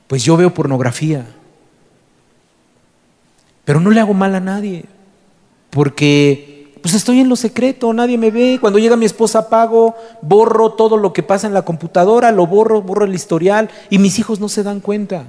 [0.07, 1.25] pues yo veo pornografía.
[3.67, 4.85] Pero no le hago mal a nadie,
[5.71, 8.59] porque pues estoy en lo secreto, nadie me ve.
[8.61, 12.81] Cuando llega mi esposa apago, borro todo lo que pasa en la computadora, lo borro,
[12.81, 15.25] borro el historial y mis hijos no se dan cuenta.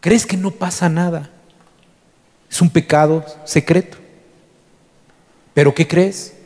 [0.00, 1.28] ¿Crees que no pasa nada?
[2.50, 3.98] Es un pecado secreto.
[5.52, 6.38] Pero ¿qué crees?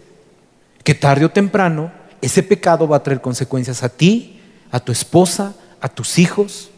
[0.83, 4.41] Que tarde o temprano ese pecado va a traer consecuencias a ti,
[4.73, 6.73] a tu esposa, a tus hijos.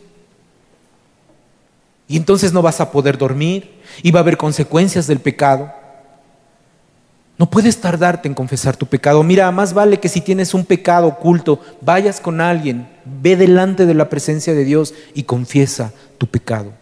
[2.08, 5.70] Y entonces no vas a poder dormir y va a haber consecuencias del pecado.
[7.36, 9.22] No puedes tardarte en confesar tu pecado.
[9.22, 13.94] Mira, más vale que si tienes un pecado oculto, vayas con alguien, ve delante de
[13.94, 16.72] la presencia de Dios y confiesa tu pecado.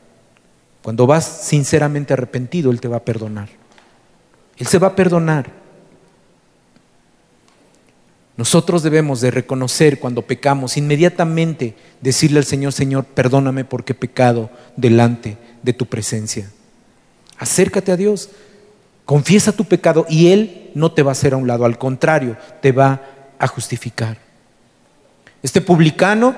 [0.81, 3.49] Cuando vas sinceramente arrepentido, Él te va a perdonar.
[4.57, 5.66] Él se va a perdonar.
[8.37, 14.51] Nosotros debemos de reconocer cuando pecamos, inmediatamente decirle al Señor, Señor, perdóname porque he pecado
[14.77, 16.51] delante de tu presencia.
[17.39, 18.31] Acércate a Dios,
[19.07, 22.37] confiesa tu pecado y Él no te va a hacer a un lado, al contrario,
[22.61, 23.01] te va
[23.39, 24.19] a justificar.
[25.43, 26.35] Este publicano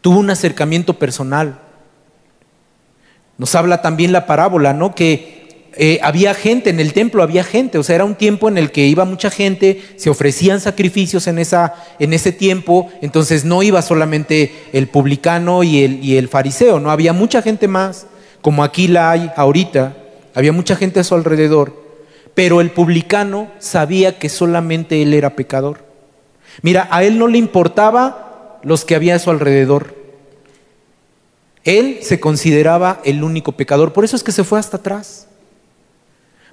[0.00, 1.58] tuvo un acercamiento personal.
[3.38, 4.94] Nos habla también la parábola, ¿no?
[4.94, 5.39] Que
[5.76, 8.72] eh, había gente en el templo, había gente, o sea, era un tiempo en el
[8.72, 13.80] que iba mucha gente, se ofrecían sacrificios en, esa, en ese tiempo, entonces no iba
[13.80, 18.06] solamente el publicano y el, y el fariseo, no había mucha gente más,
[18.40, 19.96] como aquí la hay ahorita,
[20.34, 21.80] había mucha gente a su alrededor,
[22.34, 25.84] pero el publicano sabía que solamente él era pecador.
[26.62, 29.94] Mira, a él no le importaba los que había a su alrededor.
[31.64, 35.28] Él se consideraba el único pecador, por eso es que se fue hasta atrás.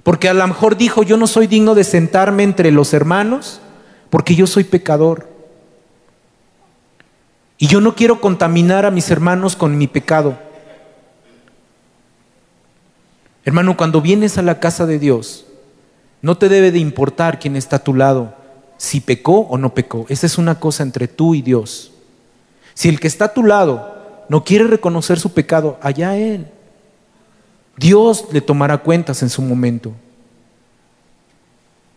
[0.02, 3.60] Porque a lo mejor dijo, yo no soy digno de sentarme entre los hermanos,
[4.10, 5.28] porque yo soy pecador.
[7.58, 10.38] Y yo no quiero contaminar a mis hermanos con mi pecado.
[13.44, 15.46] Hermano, cuando vienes a la casa de Dios,
[16.22, 18.34] no te debe de importar quién está a tu lado,
[18.76, 20.06] si pecó o no pecó.
[20.08, 21.92] Esa es una cosa entre tú y Dios.
[22.74, 26.46] Si el que está a tu lado no quiere reconocer su pecado, allá él.
[27.78, 29.92] Dios le tomará cuentas en su momento.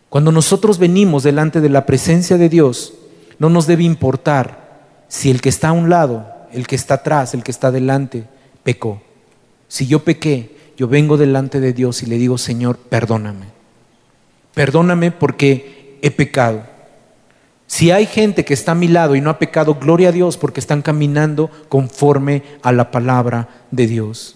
[0.09, 2.93] Cuando nosotros venimos delante de la presencia de Dios,
[3.39, 7.33] no nos debe importar si el que está a un lado, el que está atrás,
[7.33, 8.25] el que está delante,
[8.63, 9.01] pecó.
[9.67, 13.47] Si yo pequé, yo vengo delante de Dios y le digo, Señor, perdóname.
[14.53, 16.63] Perdóname porque he pecado.
[17.67, 20.35] Si hay gente que está a mi lado y no ha pecado, gloria a Dios
[20.35, 24.35] porque están caminando conforme a la palabra de Dios.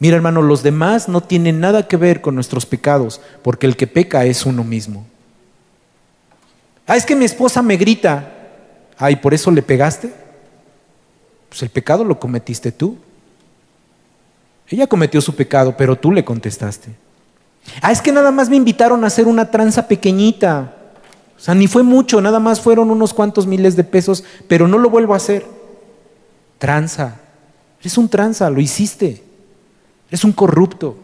[0.00, 3.86] Mira hermano, los demás no tienen nada que ver con nuestros pecados, porque el que
[3.86, 5.06] peca es uno mismo.
[6.86, 8.32] Ah, es que mi esposa me grita.
[8.96, 10.12] Ay, ¿por eso le pegaste?
[11.48, 12.96] Pues el pecado lo cometiste tú.
[14.68, 16.90] Ella cometió su pecado, pero tú le contestaste.
[17.82, 20.74] Ah, es que nada más me invitaron a hacer una tranza pequeñita.
[21.36, 24.78] O sea, ni fue mucho, nada más fueron unos cuantos miles de pesos, pero no
[24.78, 25.46] lo vuelvo a hacer.
[26.58, 27.16] Tranza.
[27.82, 29.27] Es un tranza, lo hiciste.
[30.10, 30.96] Es un corrupto.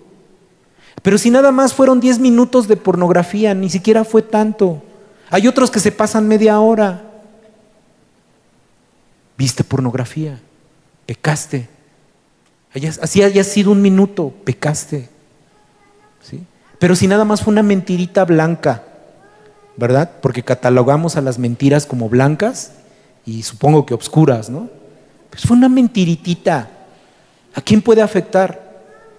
[1.02, 4.82] Pero si nada más fueron 10 minutos de pornografía, ni siquiera fue tanto.
[5.30, 7.02] Hay otros que se pasan media hora.
[9.36, 10.40] Viste pornografía,
[11.06, 11.68] pecaste.
[13.02, 15.08] Así haya sido un minuto, pecaste.
[16.22, 16.42] ¿Sí?
[16.78, 18.84] Pero si nada más fue una mentirita blanca,
[19.76, 20.10] ¿verdad?
[20.22, 22.72] Porque catalogamos a las mentiras como blancas
[23.26, 24.68] y supongo que obscuras, ¿no?
[25.30, 26.70] Pues fue una mentiritita.
[27.54, 28.63] ¿A quién puede afectar?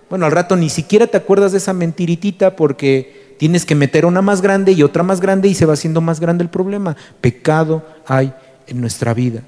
[0.09, 4.21] Bueno, al rato ni siquiera te acuerdas de esa mentiritita porque tienes que meter una
[4.21, 6.95] más grande y otra más grande y se va haciendo más grande el problema.
[7.21, 8.33] Pecado hay
[8.67, 9.41] en nuestra vida.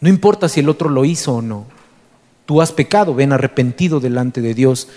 [0.00, 1.66] No importa si el otro lo hizo o no.
[2.46, 4.88] Tú has pecado, ven arrepentido delante de Dios.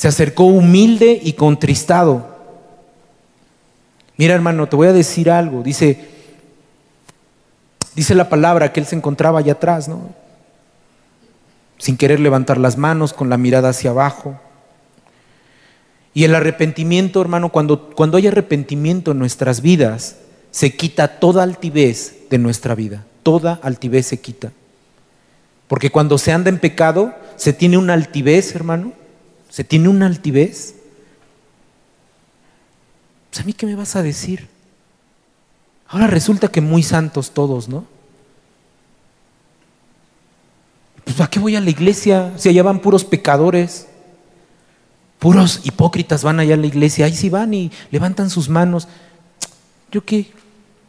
[0.00, 2.26] se acercó humilde y contristado.
[4.16, 5.62] Mira hermano, te voy a decir algo.
[5.62, 6.08] Dice,
[7.94, 10.14] dice la palabra que él se encontraba allá atrás, ¿no?
[11.78, 14.38] Sin querer levantar las manos, con la mirada hacia abajo.
[16.12, 20.16] Y el arrepentimiento, hermano, cuando, cuando hay arrepentimiento en nuestras vidas,
[20.50, 23.04] se quita toda altivez de nuestra vida.
[23.22, 24.52] Toda altivez se quita.
[25.68, 28.92] Porque cuando se anda en pecado, se tiene una altivez, hermano,
[29.48, 30.74] se tiene una altivez.
[33.30, 34.48] Pues a mí qué me vas a decir.
[35.90, 37.84] Ahora resulta que muy santos todos, ¿no?
[41.04, 43.88] Pues ¿a qué voy a la iglesia si allá van puros pecadores?
[45.18, 48.88] Puros hipócritas van allá a la iglesia, ahí sí van y levantan sus manos.
[49.90, 50.30] ¿Yo qué?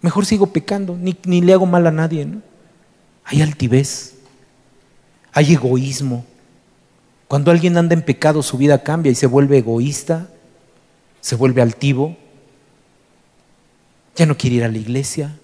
[0.02, 2.42] Mejor sigo pecando, ni, ni le hago mal a nadie, ¿no?
[3.26, 4.16] Hay altivez,
[5.34, 6.26] hay egoísmo,
[7.32, 10.28] cuando alguien anda en pecado, su vida cambia y se vuelve egoísta,
[11.22, 12.18] se vuelve altivo,
[14.16, 15.38] ya no quiere ir a la iglesia.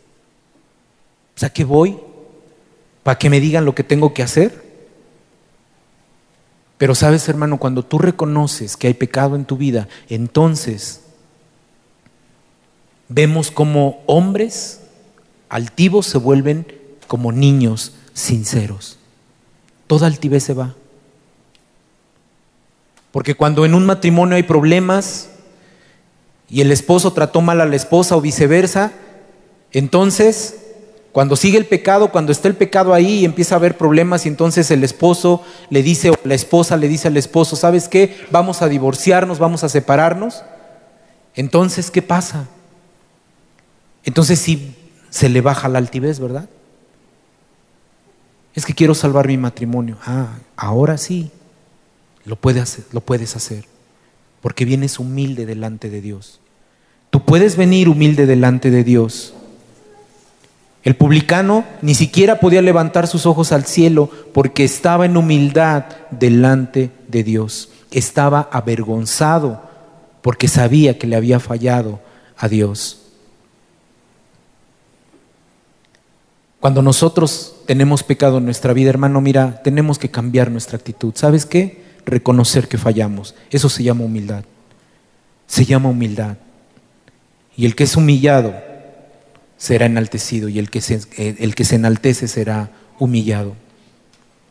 [1.35, 1.97] O sea, ¿qué voy?
[3.03, 4.65] ¿Para que me digan lo que tengo que hacer?
[6.77, 11.01] Pero sabes, hermano, cuando tú reconoces que hay pecado en tu vida, entonces
[13.09, 14.81] vemos como hombres
[15.49, 16.67] altivos se vuelven
[17.07, 18.97] como niños sinceros.
[19.87, 20.75] Toda altivez se va.
[23.11, 25.29] Porque cuando en un matrimonio hay problemas
[26.49, 28.91] y el esposo trató mal a la esposa o viceversa,
[29.71, 30.55] entonces
[31.11, 34.29] cuando sigue el pecado, cuando está el pecado ahí y empieza a haber problemas y
[34.29, 38.15] entonces el esposo le dice o la esposa le dice al esposo, ¿sabes qué?
[38.29, 40.43] Vamos a divorciarnos, vamos a separarnos.
[41.33, 42.47] Entonces, ¿qué pasa?
[44.03, 44.75] Entonces sí
[45.09, 46.47] se le baja la altivez, ¿verdad?
[48.53, 49.97] Es que quiero salvar mi matrimonio.
[50.05, 51.31] Ah, ahora sí.
[52.25, 53.65] Lo, hacer, lo puedes hacer,
[54.41, 56.39] porque vienes humilde delante de Dios.
[57.09, 59.33] Tú puedes venir humilde delante de Dios.
[60.83, 66.91] El publicano ni siquiera podía levantar sus ojos al cielo porque estaba en humildad delante
[67.07, 67.69] de Dios.
[67.91, 69.61] Estaba avergonzado
[70.21, 71.99] porque sabía que le había fallado
[72.37, 73.01] a Dios.
[76.59, 81.13] Cuando nosotros tenemos pecado en nuestra vida, hermano, mira, tenemos que cambiar nuestra actitud.
[81.15, 81.86] ¿Sabes qué?
[82.07, 83.35] Reconocer que fallamos.
[83.51, 84.43] Eso se llama humildad.
[85.45, 86.37] Se llama humildad.
[87.55, 88.55] Y el que es humillado
[89.57, 93.55] será enaltecido y el que se, eh, el que se enaltece será humillado.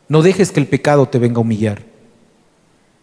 [0.07, 1.81] No dejes que el pecado te venga a humillar.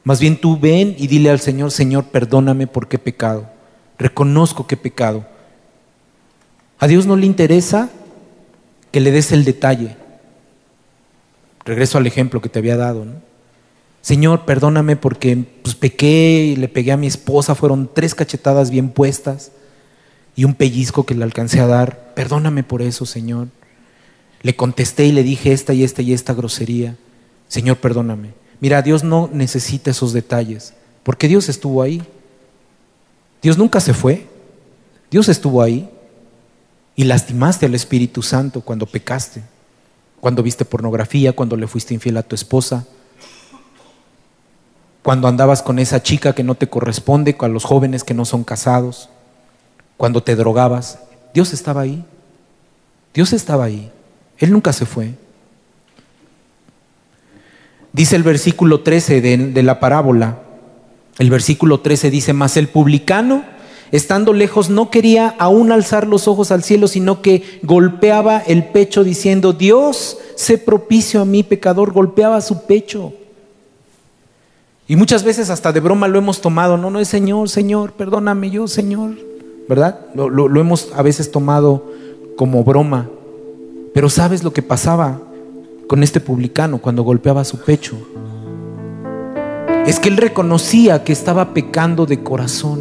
[0.04, 3.50] Más bien tú ven y dile al Señor, Señor, perdóname porque he pecado.
[3.98, 5.26] Reconozco que he pecado.
[6.78, 7.90] A Dios no le interesa
[8.90, 9.96] que le des el detalle.
[11.64, 13.04] Regreso al ejemplo que te había dado.
[13.06, 13.33] ¿no?
[14.04, 18.90] Señor, perdóname porque pues, pequé y le pegué a mi esposa, fueron tres cachetadas bien
[18.90, 19.50] puestas
[20.36, 22.12] y un pellizco que le alcancé a dar.
[22.12, 23.48] Perdóname por eso, Señor.
[24.42, 26.98] Le contesté y le dije esta y esta y esta grosería.
[27.48, 28.34] Señor, perdóname.
[28.60, 32.02] Mira, Dios no necesita esos detalles, porque Dios estuvo ahí.
[33.40, 34.26] Dios nunca se fue.
[35.10, 35.88] Dios estuvo ahí.
[36.94, 39.40] Y lastimaste al Espíritu Santo cuando pecaste,
[40.20, 42.86] cuando viste pornografía, cuando le fuiste infiel a tu esposa,
[45.04, 48.42] cuando andabas con esa chica que no te corresponde, con los jóvenes que no son
[48.42, 49.10] casados,
[49.98, 50.98] cuando te drogabas.
[51.34, 52.02] Dios estaba ahí.
[53.12, 53.92] Dios estaba ahí.
[54.38, 55.12] Él nunca se fue.
[57.92, 60.38] Dice el versículo 13 de, la parábola,
[61.18, 63.44] el versículo 13 dice, mas el publicano
[63.92, 69.04] estando lejos, no quería aún alzar los ojos al cielo, sino que golpeaba el pecho
[69.04, 73.12] diciendo, Dios, sé propicio a mí, pecador, golpeaba su pecho.
[74.86, 78.50] Y muchas veces hasta de broma lo hemos tomado, no, no es Señor, Señor, perdóname
[78.50, 79.12] yo, Señor,
[79.66, 80.00] ¿verdad?
[80.14, 81.84] Lo, lo hemos a veces tomado
[82.36, 83.08] como broma.
[83.94, 85.20] Pero ¿sabes lo que pasaba
[85.86, 87.96] con este publicano cuando golpeaba su pecho?
[89.86, 92.80] Es que él reconocía que estaba pecando de corazón.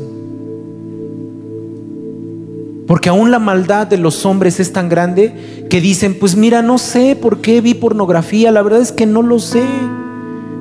[2.88, 6.78] Porque aún la maldad de los hombres es tan grande que dicen, pues mira, no
[6.78, 9.64] sé por qué vi pornografía, la verdad es que no lo sé,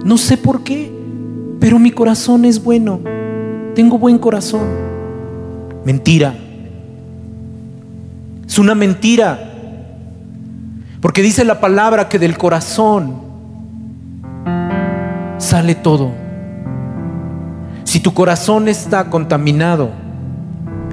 [0.04, 0.92] no sé por qué,
[1.62, 2.98] pero mi corazón es bueno,
[3.76, 4.62] tengo buen corazón.
[5.84, 6.34] Mentira.
[8.44, 9.52] Es una mentira.
[11.00, 13.14] Porque dice la palabra que del corazón
[15.38, 16.10] sale todo.
[17.84, 19.90] Si tu corazón está contaminado,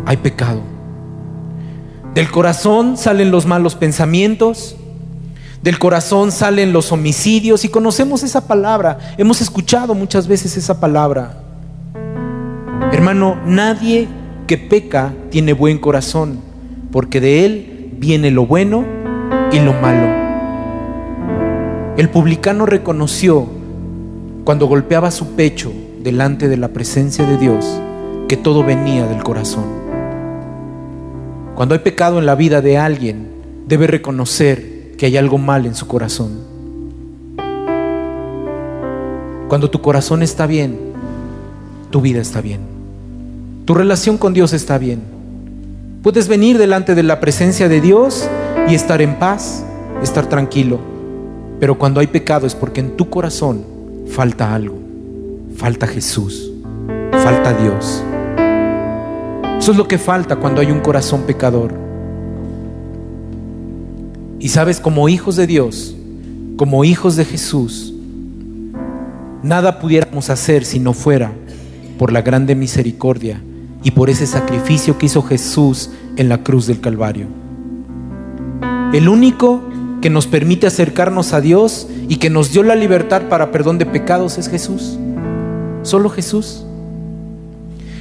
[0.05, 0.61] hay pecado.
[2.13, 4.77] Del corazón salen los malos pensamientos,
[5.61, 11.43] del corazón salen los homicidios y conocemos esa palabra, hemos escuchado muchas veces esa palabra.
[12.91, 14.07] Hermano, nadie
[14.47, 16.39] que peca tiene buen corazón,
[16.91, 18.85] porque de él viene lo bueno
[19.51, 20.07] y lo malo.
[21.97, 23.47] El publicano reconoció
[24.45, 27.65] cuando golpeaba su pecho delante de la presencia de Dios
[28.29, 29.65] que todo venía del corazón.
[31.55, 33.27] Cuando hay pecado en la vida de alguien,
[33.67, 34.68] debe reconocer
[34.99, 36.31] que hay algo mal en su corazón.
[39.47, 40.77] Cuando tu corazón está bien,
[41.89, 42.59] tu vida está bien.
[43.63, 45.01] Tu relación con Dios está bien.
[46.03, 48.27] Puedes venir delante de la presencia de Dios
[48.67, 49.63] y estar en paz,
[50.03, 50.79] estar tranquilo.
[51.61, 53.63] Pero cuando hay pecado es porque en tu corazón
[54.05, 54.77] falta algo.
[55.55, 56.51] Falta Jesús.
[57.13, 58.03] Falta Dios.
[59.59, 61.88] Eso es lo que falta cuando hay un corazón pecador.
[64.39, 65.95] Y sabes, como hijos de Dios,
[66.55, 67.93] como hijos de Jesús,
[69.43, 71.33] nada pudiéramos hacer si no fuera
[71.97, 73.41] por la grande misericordia
[73.83, 77.27] y por ese sacrificio que hizo Jesús en la cruz del Calvario.
[78.93, 79.61] El único
[80.01, 83.85] que nos permite acercarnos a Dios y que nos dio la libertad para perdón de
[83.85, 84.97] pecados es Jesús.
[85.83, 86.63] Solo Jesús.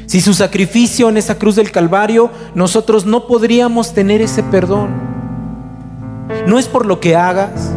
[0.06, 5.17] Si su sacrificio en esa cruz del Calvario, nosotros no podríamos tener ese perdón.
[6.46, 7.72] No es por lo que hagas,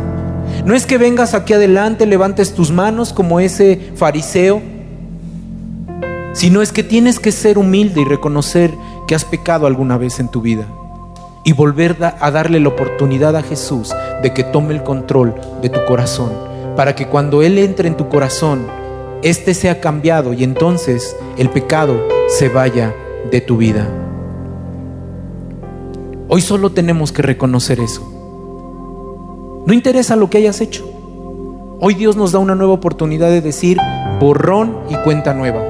[0.66, 4.62] no es que vengas aquí adelante, levantes tus manos como ese fariseo,
[6.34, 8.72] sino es que tienes que ser humilde y reconocer
[9.08, 10.66] que has pecado alguna vez en tu vida
[11.44, 15.84] y volver a darle la oportunidad a Jesús de que tome el control de tu
[15.86, 16.32] corazón,
[16.76, 18.68] para que cuando Él entre en tu corazón,
[19.24, 22.94] éste sea cambiado y entonces el pecado se vaya
[23.32, 23.88] de tu vida.
[26.28, 28.21] Hoy solo tenemos que reconocer eso.
[29.66, 30.90] No interesa lo que hayas hecho.
[31.80, 33.78] Hoy Dios nos da una nueva oportunidad de decir
[34.20, 35.64] borrón y cuenta nueva.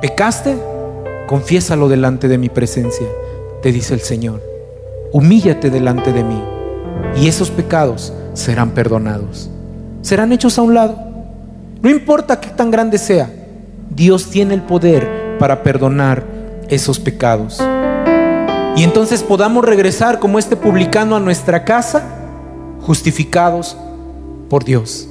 [0.00, 0.56] ¿Pecaste?
[1.26, 3.06] Confiésalo delante de mi presencia,
[3.62, 4.42] te dice el Señor.
[5.12, 6.42] Humíllate delante de mí
[7.16, 9.48] y esos pecados serán perdonados.
[10.02, 10.98] Serán hechos a un lado.
[11.80, 13.30] No importa qué tan grande sea,
[13.90, 16.24] Dios tiene el poder para perdonar
[16.68, 17.62] esos pecados.
[18.76, 22.02] Y entonces podamos regresar como este publicano a nuestra casa,
[22.86, 23.76] justificados
[24.50, 25.08] por Dios,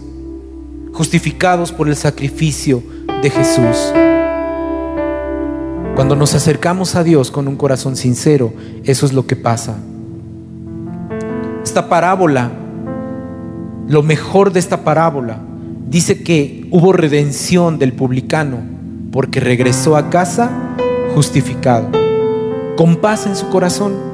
[0.94, 2.84] justificados por el sacrificio
[3.22, 3.94] de Jesús.
[5.96, 8.54] Cuando nos acercamos a Dios con un corazón sincero,
[8.84, 9.78] eso es lo que pasa.
[11.64, 12.52] Esta parábola,
[13.88, 15.40] lo mejor de esta parábola,
[15.90, 18.58] dice que hubo redención del publicano
[19.12, 20.52] porque regresó a casa
[21.16, 21.90] justificado,
[22.76, 24.13] con paz en su corazón.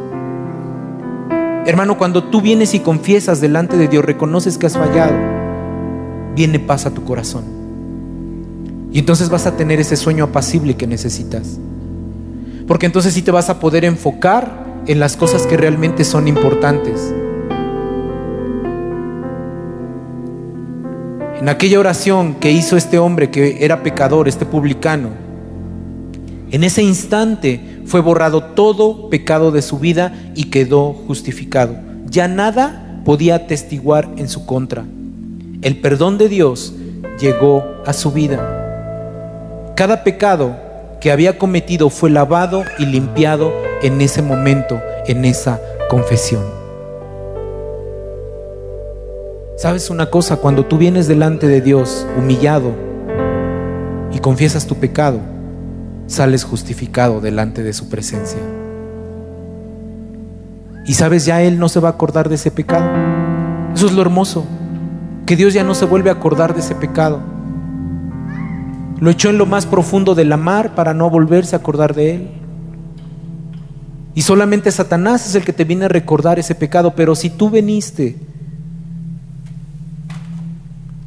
[1.66, 5.14] Hermano, cuando tú vienes y confiesas delante de Dios, reconoces que has fallado,
[6.36, 7.44] viene paz a tu corazón.
[8.92, 11.60] Y entonces vas a tener ese sueño apacible que necesitas.
[12.68, 17.14] Porque entonces sí te vas a poder enfocar en las cosas que realmente son importantes.
[21.40, 25.10] En aquella oración que hizo este hombre que era pecador, este publicano,
[26.52, 31.76] en ese instante fue borrado todo pecado de su vida y quedó justificado.
[32.10, 34.86] Ya nada podía atestiguar en su contra.
[35.62, 36.74] El perdón de Dios
[37.20, 39.74] llegó a su vida.
[39.76, 40.56] Cada pecado
[41.00, 46.44] que había cometido fue lavado y limpiado en ese momento, en esa confesión.
[49.56, 50.38] ¿Sabes una cosa?
[50.38, 52.72] Cuando tú vienes delante de Dios humillado
[54.12, 55.20] y confiesas tu pecado,
[56.10, 58.40] sales justificado delante de su presencia.
[60.86, 62.90] Y sabes, ya Él no se va a acordar de ese pecado.
[63.74, 64.46] Eso es lo hermoso,
[65.28, 67.22] que Dios ya no se vuelve a acordar de ese pecado.
[69.00, 72.16] Lo echó en lo más profundo de la mar para no volverse a acordar de
[72.16, 72.30] Él.
[74.16, 76.94] Y solamente Satanás es el que te viene a recordar ese pecado.
[76.96, 78.18] Pero si tú veniste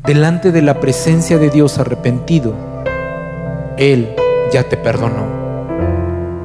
[0.07, 2.55] delante de la presencia de Dios arrepentido,
[3.76, 4.14] Él
[4.53, 5.24] ya te perdonó.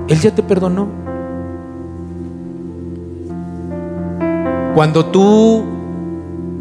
[0.07, 0.87] Él ya te perdonó.
[4.73, 5.65] Cuando tú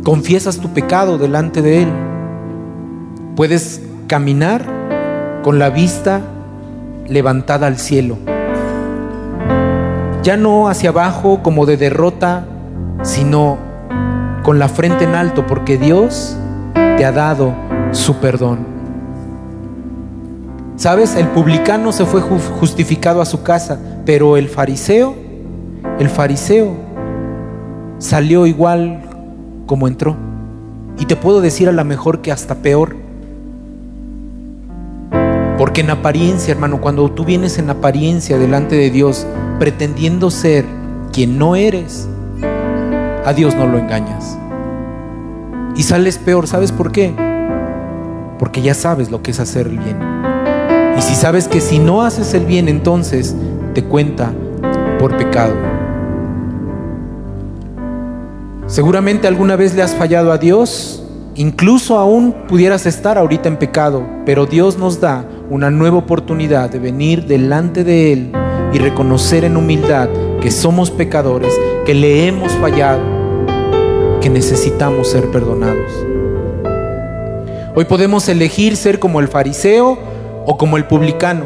[0.02, 1.88] confiesas tu pecado delante de Él,
[3.36, 4.64] puedes caminar
[5.42, 6.20] con la vista
[7.08, 8.16] levantada al cielo
[10.26, 12.46] ya no hacia abajo como de derrota,
[13.02, 13.58] sino
[14.42, 16.36] con la frente en alto, porque Dios
[16.74, 17.54] te ha dado
[17.92, 18.75] su perdón.
[20.76, 21.16] ¿Sabes?
[21.16, 25.14] El publicano se fue justificado a su casa, pero el fariseo,
[25.98, 26.74] el fariseo
[27.98, 29.00] salió igual
[29.64, 30.16] como entró.
[30.98, 32.94] Y te puedo decir a lo mejor que hasta peor.
[35.56, 39.26] Porque en apariencia, hermano, cuando tú vienes en apariencia delante de Dios,
[39.58, 40.66] pretendiendo ser
[41.10, 42.06] quien no eres,
[43.24, 44.38] a Dios no lo engañas.
[45.74, 47.14] Y sales peor, ¿sabes por qué?
[48.38, 50.35] Porque ya sabes lo que es hacer el bien.
[50.96, 53.34] Y si sabes que si no haces el bien, entonces
[53.74, 54.32] te cuenta
[54.98, 55.54] por pecado.
[58.66, 64.04] Seguramente alguna vez le has fallado a Dios, incluso aún pudieras estar ahorita en pecado,
[64.24, 68.32] pero Dios nos da una nueva oportunidad de venir delante de Él
[68.72, 70.08] y reconocer en humildad
[70.40, 73.00] que somos pecadores, que le hemos fallado,
[74.20, 75.92] que necesitamos ser perdonados.
[77.74, 79.98] Hoy podemos elegir ser como el fariseo
[80.46, 81.44] o como el publicano.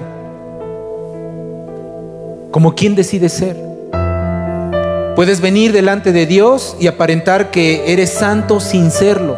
[2.51, 3.57] Como quien decide ser.
[5.17, 9.37] Puedes venir delante de Dios y aparentar que eres santo sin serlo.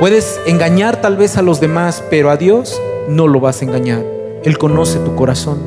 [0.00, 4.04] Puedes engañar tal vez a los demás, pero a Dios no lo vas a engañar.
[4.44, 5.58] Él conoce tu corazón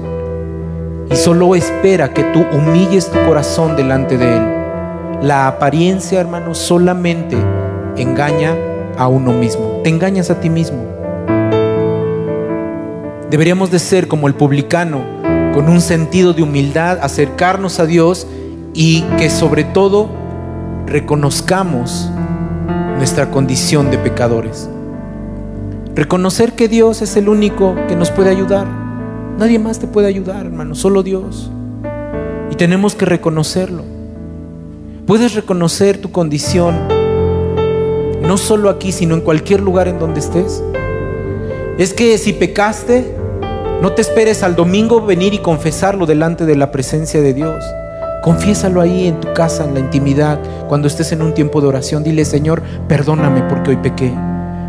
[1.11, 4.61] y solo espera que tú humilles tu corazón delante de Él.
[5.21, 7.35] La apariencia, hermano, solamente
[7.97, 8.55] engaña
[8.97, 9.81] a uno mismo.
[9.83, 11.00] Te engañas a ti mismo.
[13.31, 15.05] Deberíamos de ser como el publicano,
[15.53, 18.27] con un sentido de humildad, acercarnos a Dios
[18.73, 20.09] y que sobre todo
[20.85, 22.09] reconozcamos
[22.97, 24.69] nuestra condición de pecadores.
[25.95, 28.67] Reconocer que Dios es el único que nos puede ayudar.
[29.37, 31.49] Nadie más te puede ayudar, hermano, solo Dios.
[32.51, 33.85] Y tenemos que reconocerlo.
[35.07, 36.75] Puedes reconocer tu condición,
[38.21, 40.61] no solo aquí, sino en cualquier lugar en donde estés.
[41.77, 43.20] Es que si pecaste,
[43.81, 47.65] no te esperes al domingo venir y confesarlo delante de la presencia de Dios.
[48.21, 52.03] Confiésalo ahí en tu casa, en la intimidad, cuando estés en un tiempo de oración.
[52.03, 54.13] Dile, Señor, perdóname porque hoy pequé.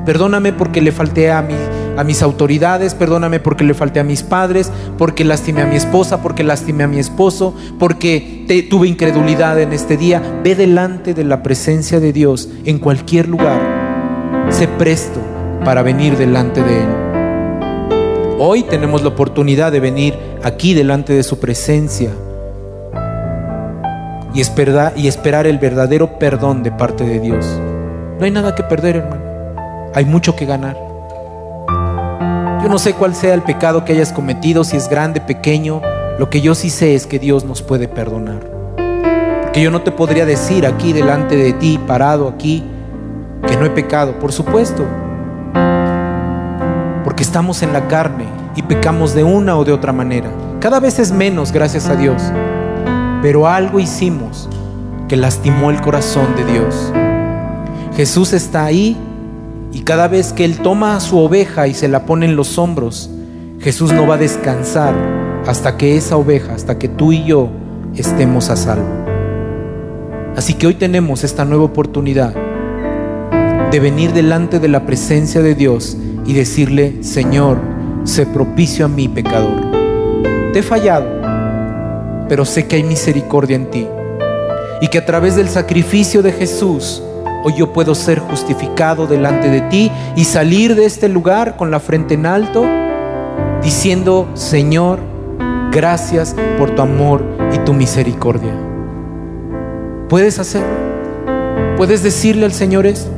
[0.06, 5.24] Perdóname porque le falté a, mis autoridades, perdóname porque le falté a mis padres, porque
[5.24, 10.22] lastimé a mi esposa, porque lastimé a mi esposo, porque tuve incredulidad en este día.
[10.42, 14.48] Ve delante de la presencia de Dios en cualquier lugar.
[14.48, 15.20] Sé presto
[15.66, 17.01] para venir delante de Él.
[18.44, 22.10] Hoy tenemos la oportunidad de venir aquí delante de su presencia
[24.34, 27.46] y esperar, el verdadero perdón de parte de Dios.
[28.18, 29.22] No hay nada que perder, hermano
[29.94, 30.76] hay mucho que ganar.
[32.64, 35.80] Yo no sé cuál sea el pecado que hayas cometido, si es grande, pequeño.
[36.18, 38.40] Lo que yo sí sé es que Dios nos puede perdonar.
[39.42, 42.64] Porque yo no te podría decir aquí delante de ti, parado aquí,
[43.46, 44.18] que no he pecado.
[44.18, 44.84] Por supuesto.
[47.22, 48.24] Estamos en la carne
[48.56, 50.28] y pecamos de una o de otra manera.
[50.58, 52.20] Cada vez es menos, gracias a Dios.
[53.22, 54.48] Pero algo hicimos
[55.08, 56.92] que lastimó el corazón de Dios.
[57.94, 58.96] Jesús está ahí
[59.70, 62.58] Y cada vez que Él toma a su oveja y se la pone en los
[62.58, 63.08] hombros,
[63.60, 64.92] Jesús no va a descansar
[65.46, 67.50] hasta que esa oveja, hasta que tú y yo
[67.94, 68.88] estemos a salvo.
[70.36, 72.34] Así que hoy tenemos esta nueva oportunidad
[73.70, 77.58] de venir delante de la presencia de Dios y decirle, Señor,
[78.04, 79.72] sé propicio a mi pecador.
[80.52, 81.06] Te he fallado,
[82.28, 83.86] pero sé que hay misericordia en ti
[84.82, 87.00] y que a través del sacrificio de Jesús,
[87.44, 91.78] hoy yo puedo ser justificado delante de ti y salir de este lugar con la
[91.78, 92.64] frente en alto,
[93.62, 94.98] diciendo, Señor,
[95.70, 98.52] gracias por tu amor y tu misericordia.
[100.08, 100.66] ¿Puedes hacerlo?
[101.76, 103.11] ¿Puedes decirle al Señor esto?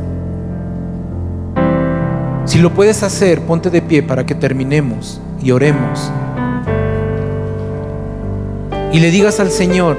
[2.44, 6.10] Si lo puedes hacer, ponte de pie para que terminemos y oremos.
[8.92, 9.96] Y le digas al Señor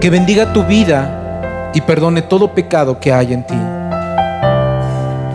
[0.00, 3.54] que bendiga tu vida y perdone todo pecado que hay en ti.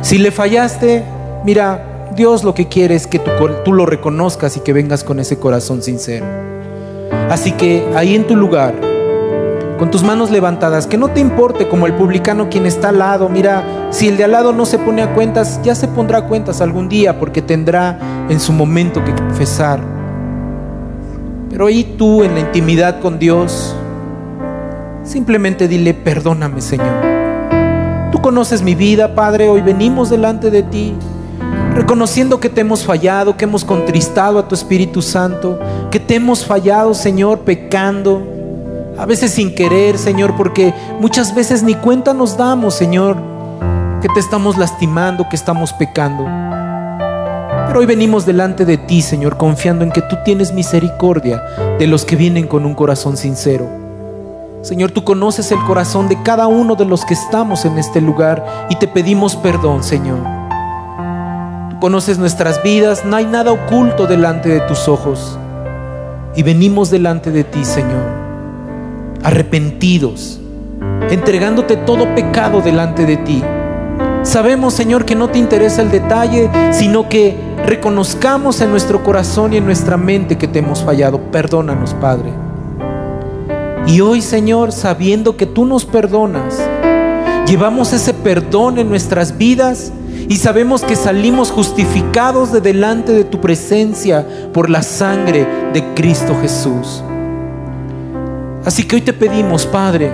[0.02, 1.04] Si le fallaste,
[1.46, 3.32] mira, Dios lo que quiere es que tú,
[3.64, 6.26] tú, lo reconozcas y que vengas con ese corazón sincero.
[7.30, 8.74] Así que ahí en tu lugar,
[9.78, 13.30] con tus manos levantadas, que no te importe como el publicano quien está al lado,
[13.30, 16.26] mira, si el de al lado no se pone a cuentas, ya se pondrá a
[16.26, 18.00] cuentas algún día porque tendrá
[18.30, 19.80] en su momento que confesar.
[21.50, 23.76] Pero ahí tú en la intimidad con Dios,
[25.04, 27.18] simplemente dile, perdóname Señor.
[28.12, 30.96] Tú conoces mi vida, Padre, hoy venimos delante de ti,
[31.76, 35.60] reconociendo que te hemos fallado, que hemos contristado a tu Espíritu Santo,
[35.92, 38.37] que te hemos fallado, Señor, pecando
[38.98, 43.18] a veces sin querer, Señor, porque muchas veces ni cuenta nos damos, Señor,
[44.02, 46.26] que te estamos lastimando, que estamos pecando.
[47.68, 51.44] Pero hoy venimos delante de ti, Señor, confiando en que tú tienes misericordia
[51.78, 53.68] de los que vienen con un corazón sincero.
[54.64, 58.68] Señor, tú conoces el corazón de cada uno de los que estamos en este lugar
[58.70, 60.20] y te pedimos perdón, Señor.
[61.70, 65.38] Tú conoces nuestras vidas, no hay nada oculto delante de tus ojos.
[66.36, 68.27] Y venimos delante de ti, Señor
[69.24, 70.40] arrepentidos,
[71.10, 73.44] entregándote todo pecado delante de ti.
[74.24, 79.58] Sabemos, Señor, que no te interesa el detalle, sino que reconozcamos en nuestro corazón y
[79.58, 81.20] en nuestra mente que te hemos fallado.
[81.32, 82.32] Perdónanos, Padre.
[83.88, 86.62] Y hoy, Señor, sabiendo que tú nos perdonas,
[87.48, 89.94] llevamos ese perdón en nuestras vidas
[90.28, 96.36] y sabemos que salimos justificados de delante de tu presencia por la sangre de Cristo
[96.42, 97.02] Jesús.
[98.68, 100.12] Así que hoy te pedimos, Padre,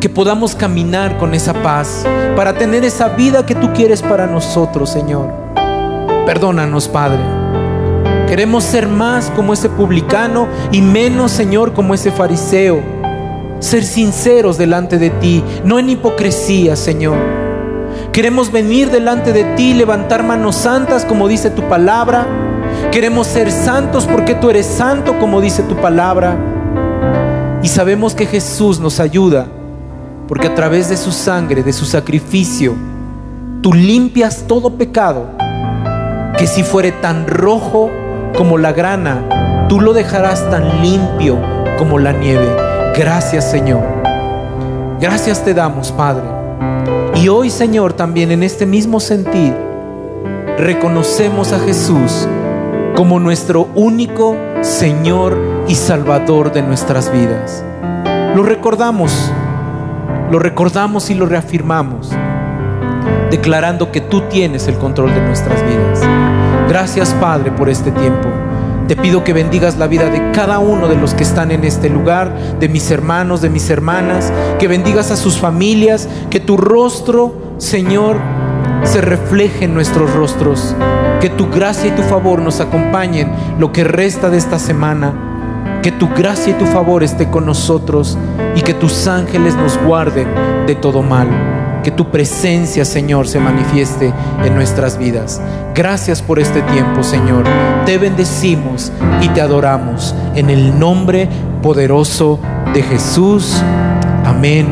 [0.00, 4.88] que podamos caminar con esa paz para tener esa vida que tú quieres para nosotros,
[4.88, 5.34] Señor.
[6.24, 7.18] Perdónanos, Padre.
[8.26, 12.82] Queremos ser más como ese publicano y menos, Señor, como ese fariseo.
[13.58, 17.18] Ser sinceros delante de ti, no en hipocresía, Señor.
[18.12, 22.26] Queremos venir delante de ti, levantar manos santas, como dice tu palabra.
[22.90, 26.54] Queremos ser santos porque tú eres santo, como dice tu palabra.
[27.62, 29.46] Y sabemos que Jesús nos ayuda
[30.28, 32.74] porque a través de su sangre, de su sacrificio,
[33.62, 35.26] tú limpias todo pecado,
[36.36, 37.90] que si fuere tan rojo
[38.36, 41.38] como la grana, tú lo dejarás tan limpio
[41.78, 42.48] como la nieve.
[42.96, 43.82] Gracias Señor.
[45.00, 46.24] Gracias te damos, Padre.
[47.16, 49.54] Y hoy, Señor, también en este mismo sentir,
[50.58, 52.28] reconocemos a Jesús
[52.94, 57.64] como nuestro único Señor y Salvador de nuestras vidas.
[58.34, 59.32] Lo recordamos,
[60.30, 62.10] lo recordamos y lo reafirmamos,
[63.30, 66.00] declarando que tú tienes el control de nuestras vidas.
[66.68, 68.28] Gracias Padre por este tiempo.
[68.86, 71.88] Te pido que bendigas la vida de cada uno de los que están en este
[71.88, 77.34] lugar, de mis hermanos, de mis hermanas, que bendigas a sus familias, que tu rostro,
[77.58, 78.18] Señor,
[78.84, 80.76] se refleje en nuestros rostros,
[81.20, 85.25] que tu gracia y tu favor nos acompañen lo que resta de esta semana
[85.86, 88.18] que tu gracia y tu favor esté con nosotros
[88.56, 90.26] y que tus ángeles nos guarden
[90.66, 91.28] de todo mal.
[91.84, 94.12] Que tu presencia, Señor, se manifieste
[94.44, 95.40] en nuestras vidas.
[95.76, 97.44] Gracias por este tiempo, Señor.
[97.84, 98.90] Te bendecimos
[99.22, 101.28] y te adoramos en el nombre
[101.62, 102.40] poderoso
[102.74, 103.62] de Jesús.
[104.24, 104.66] Amén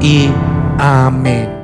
[0.00, 0.30] y
[0.78, 1.57] amén.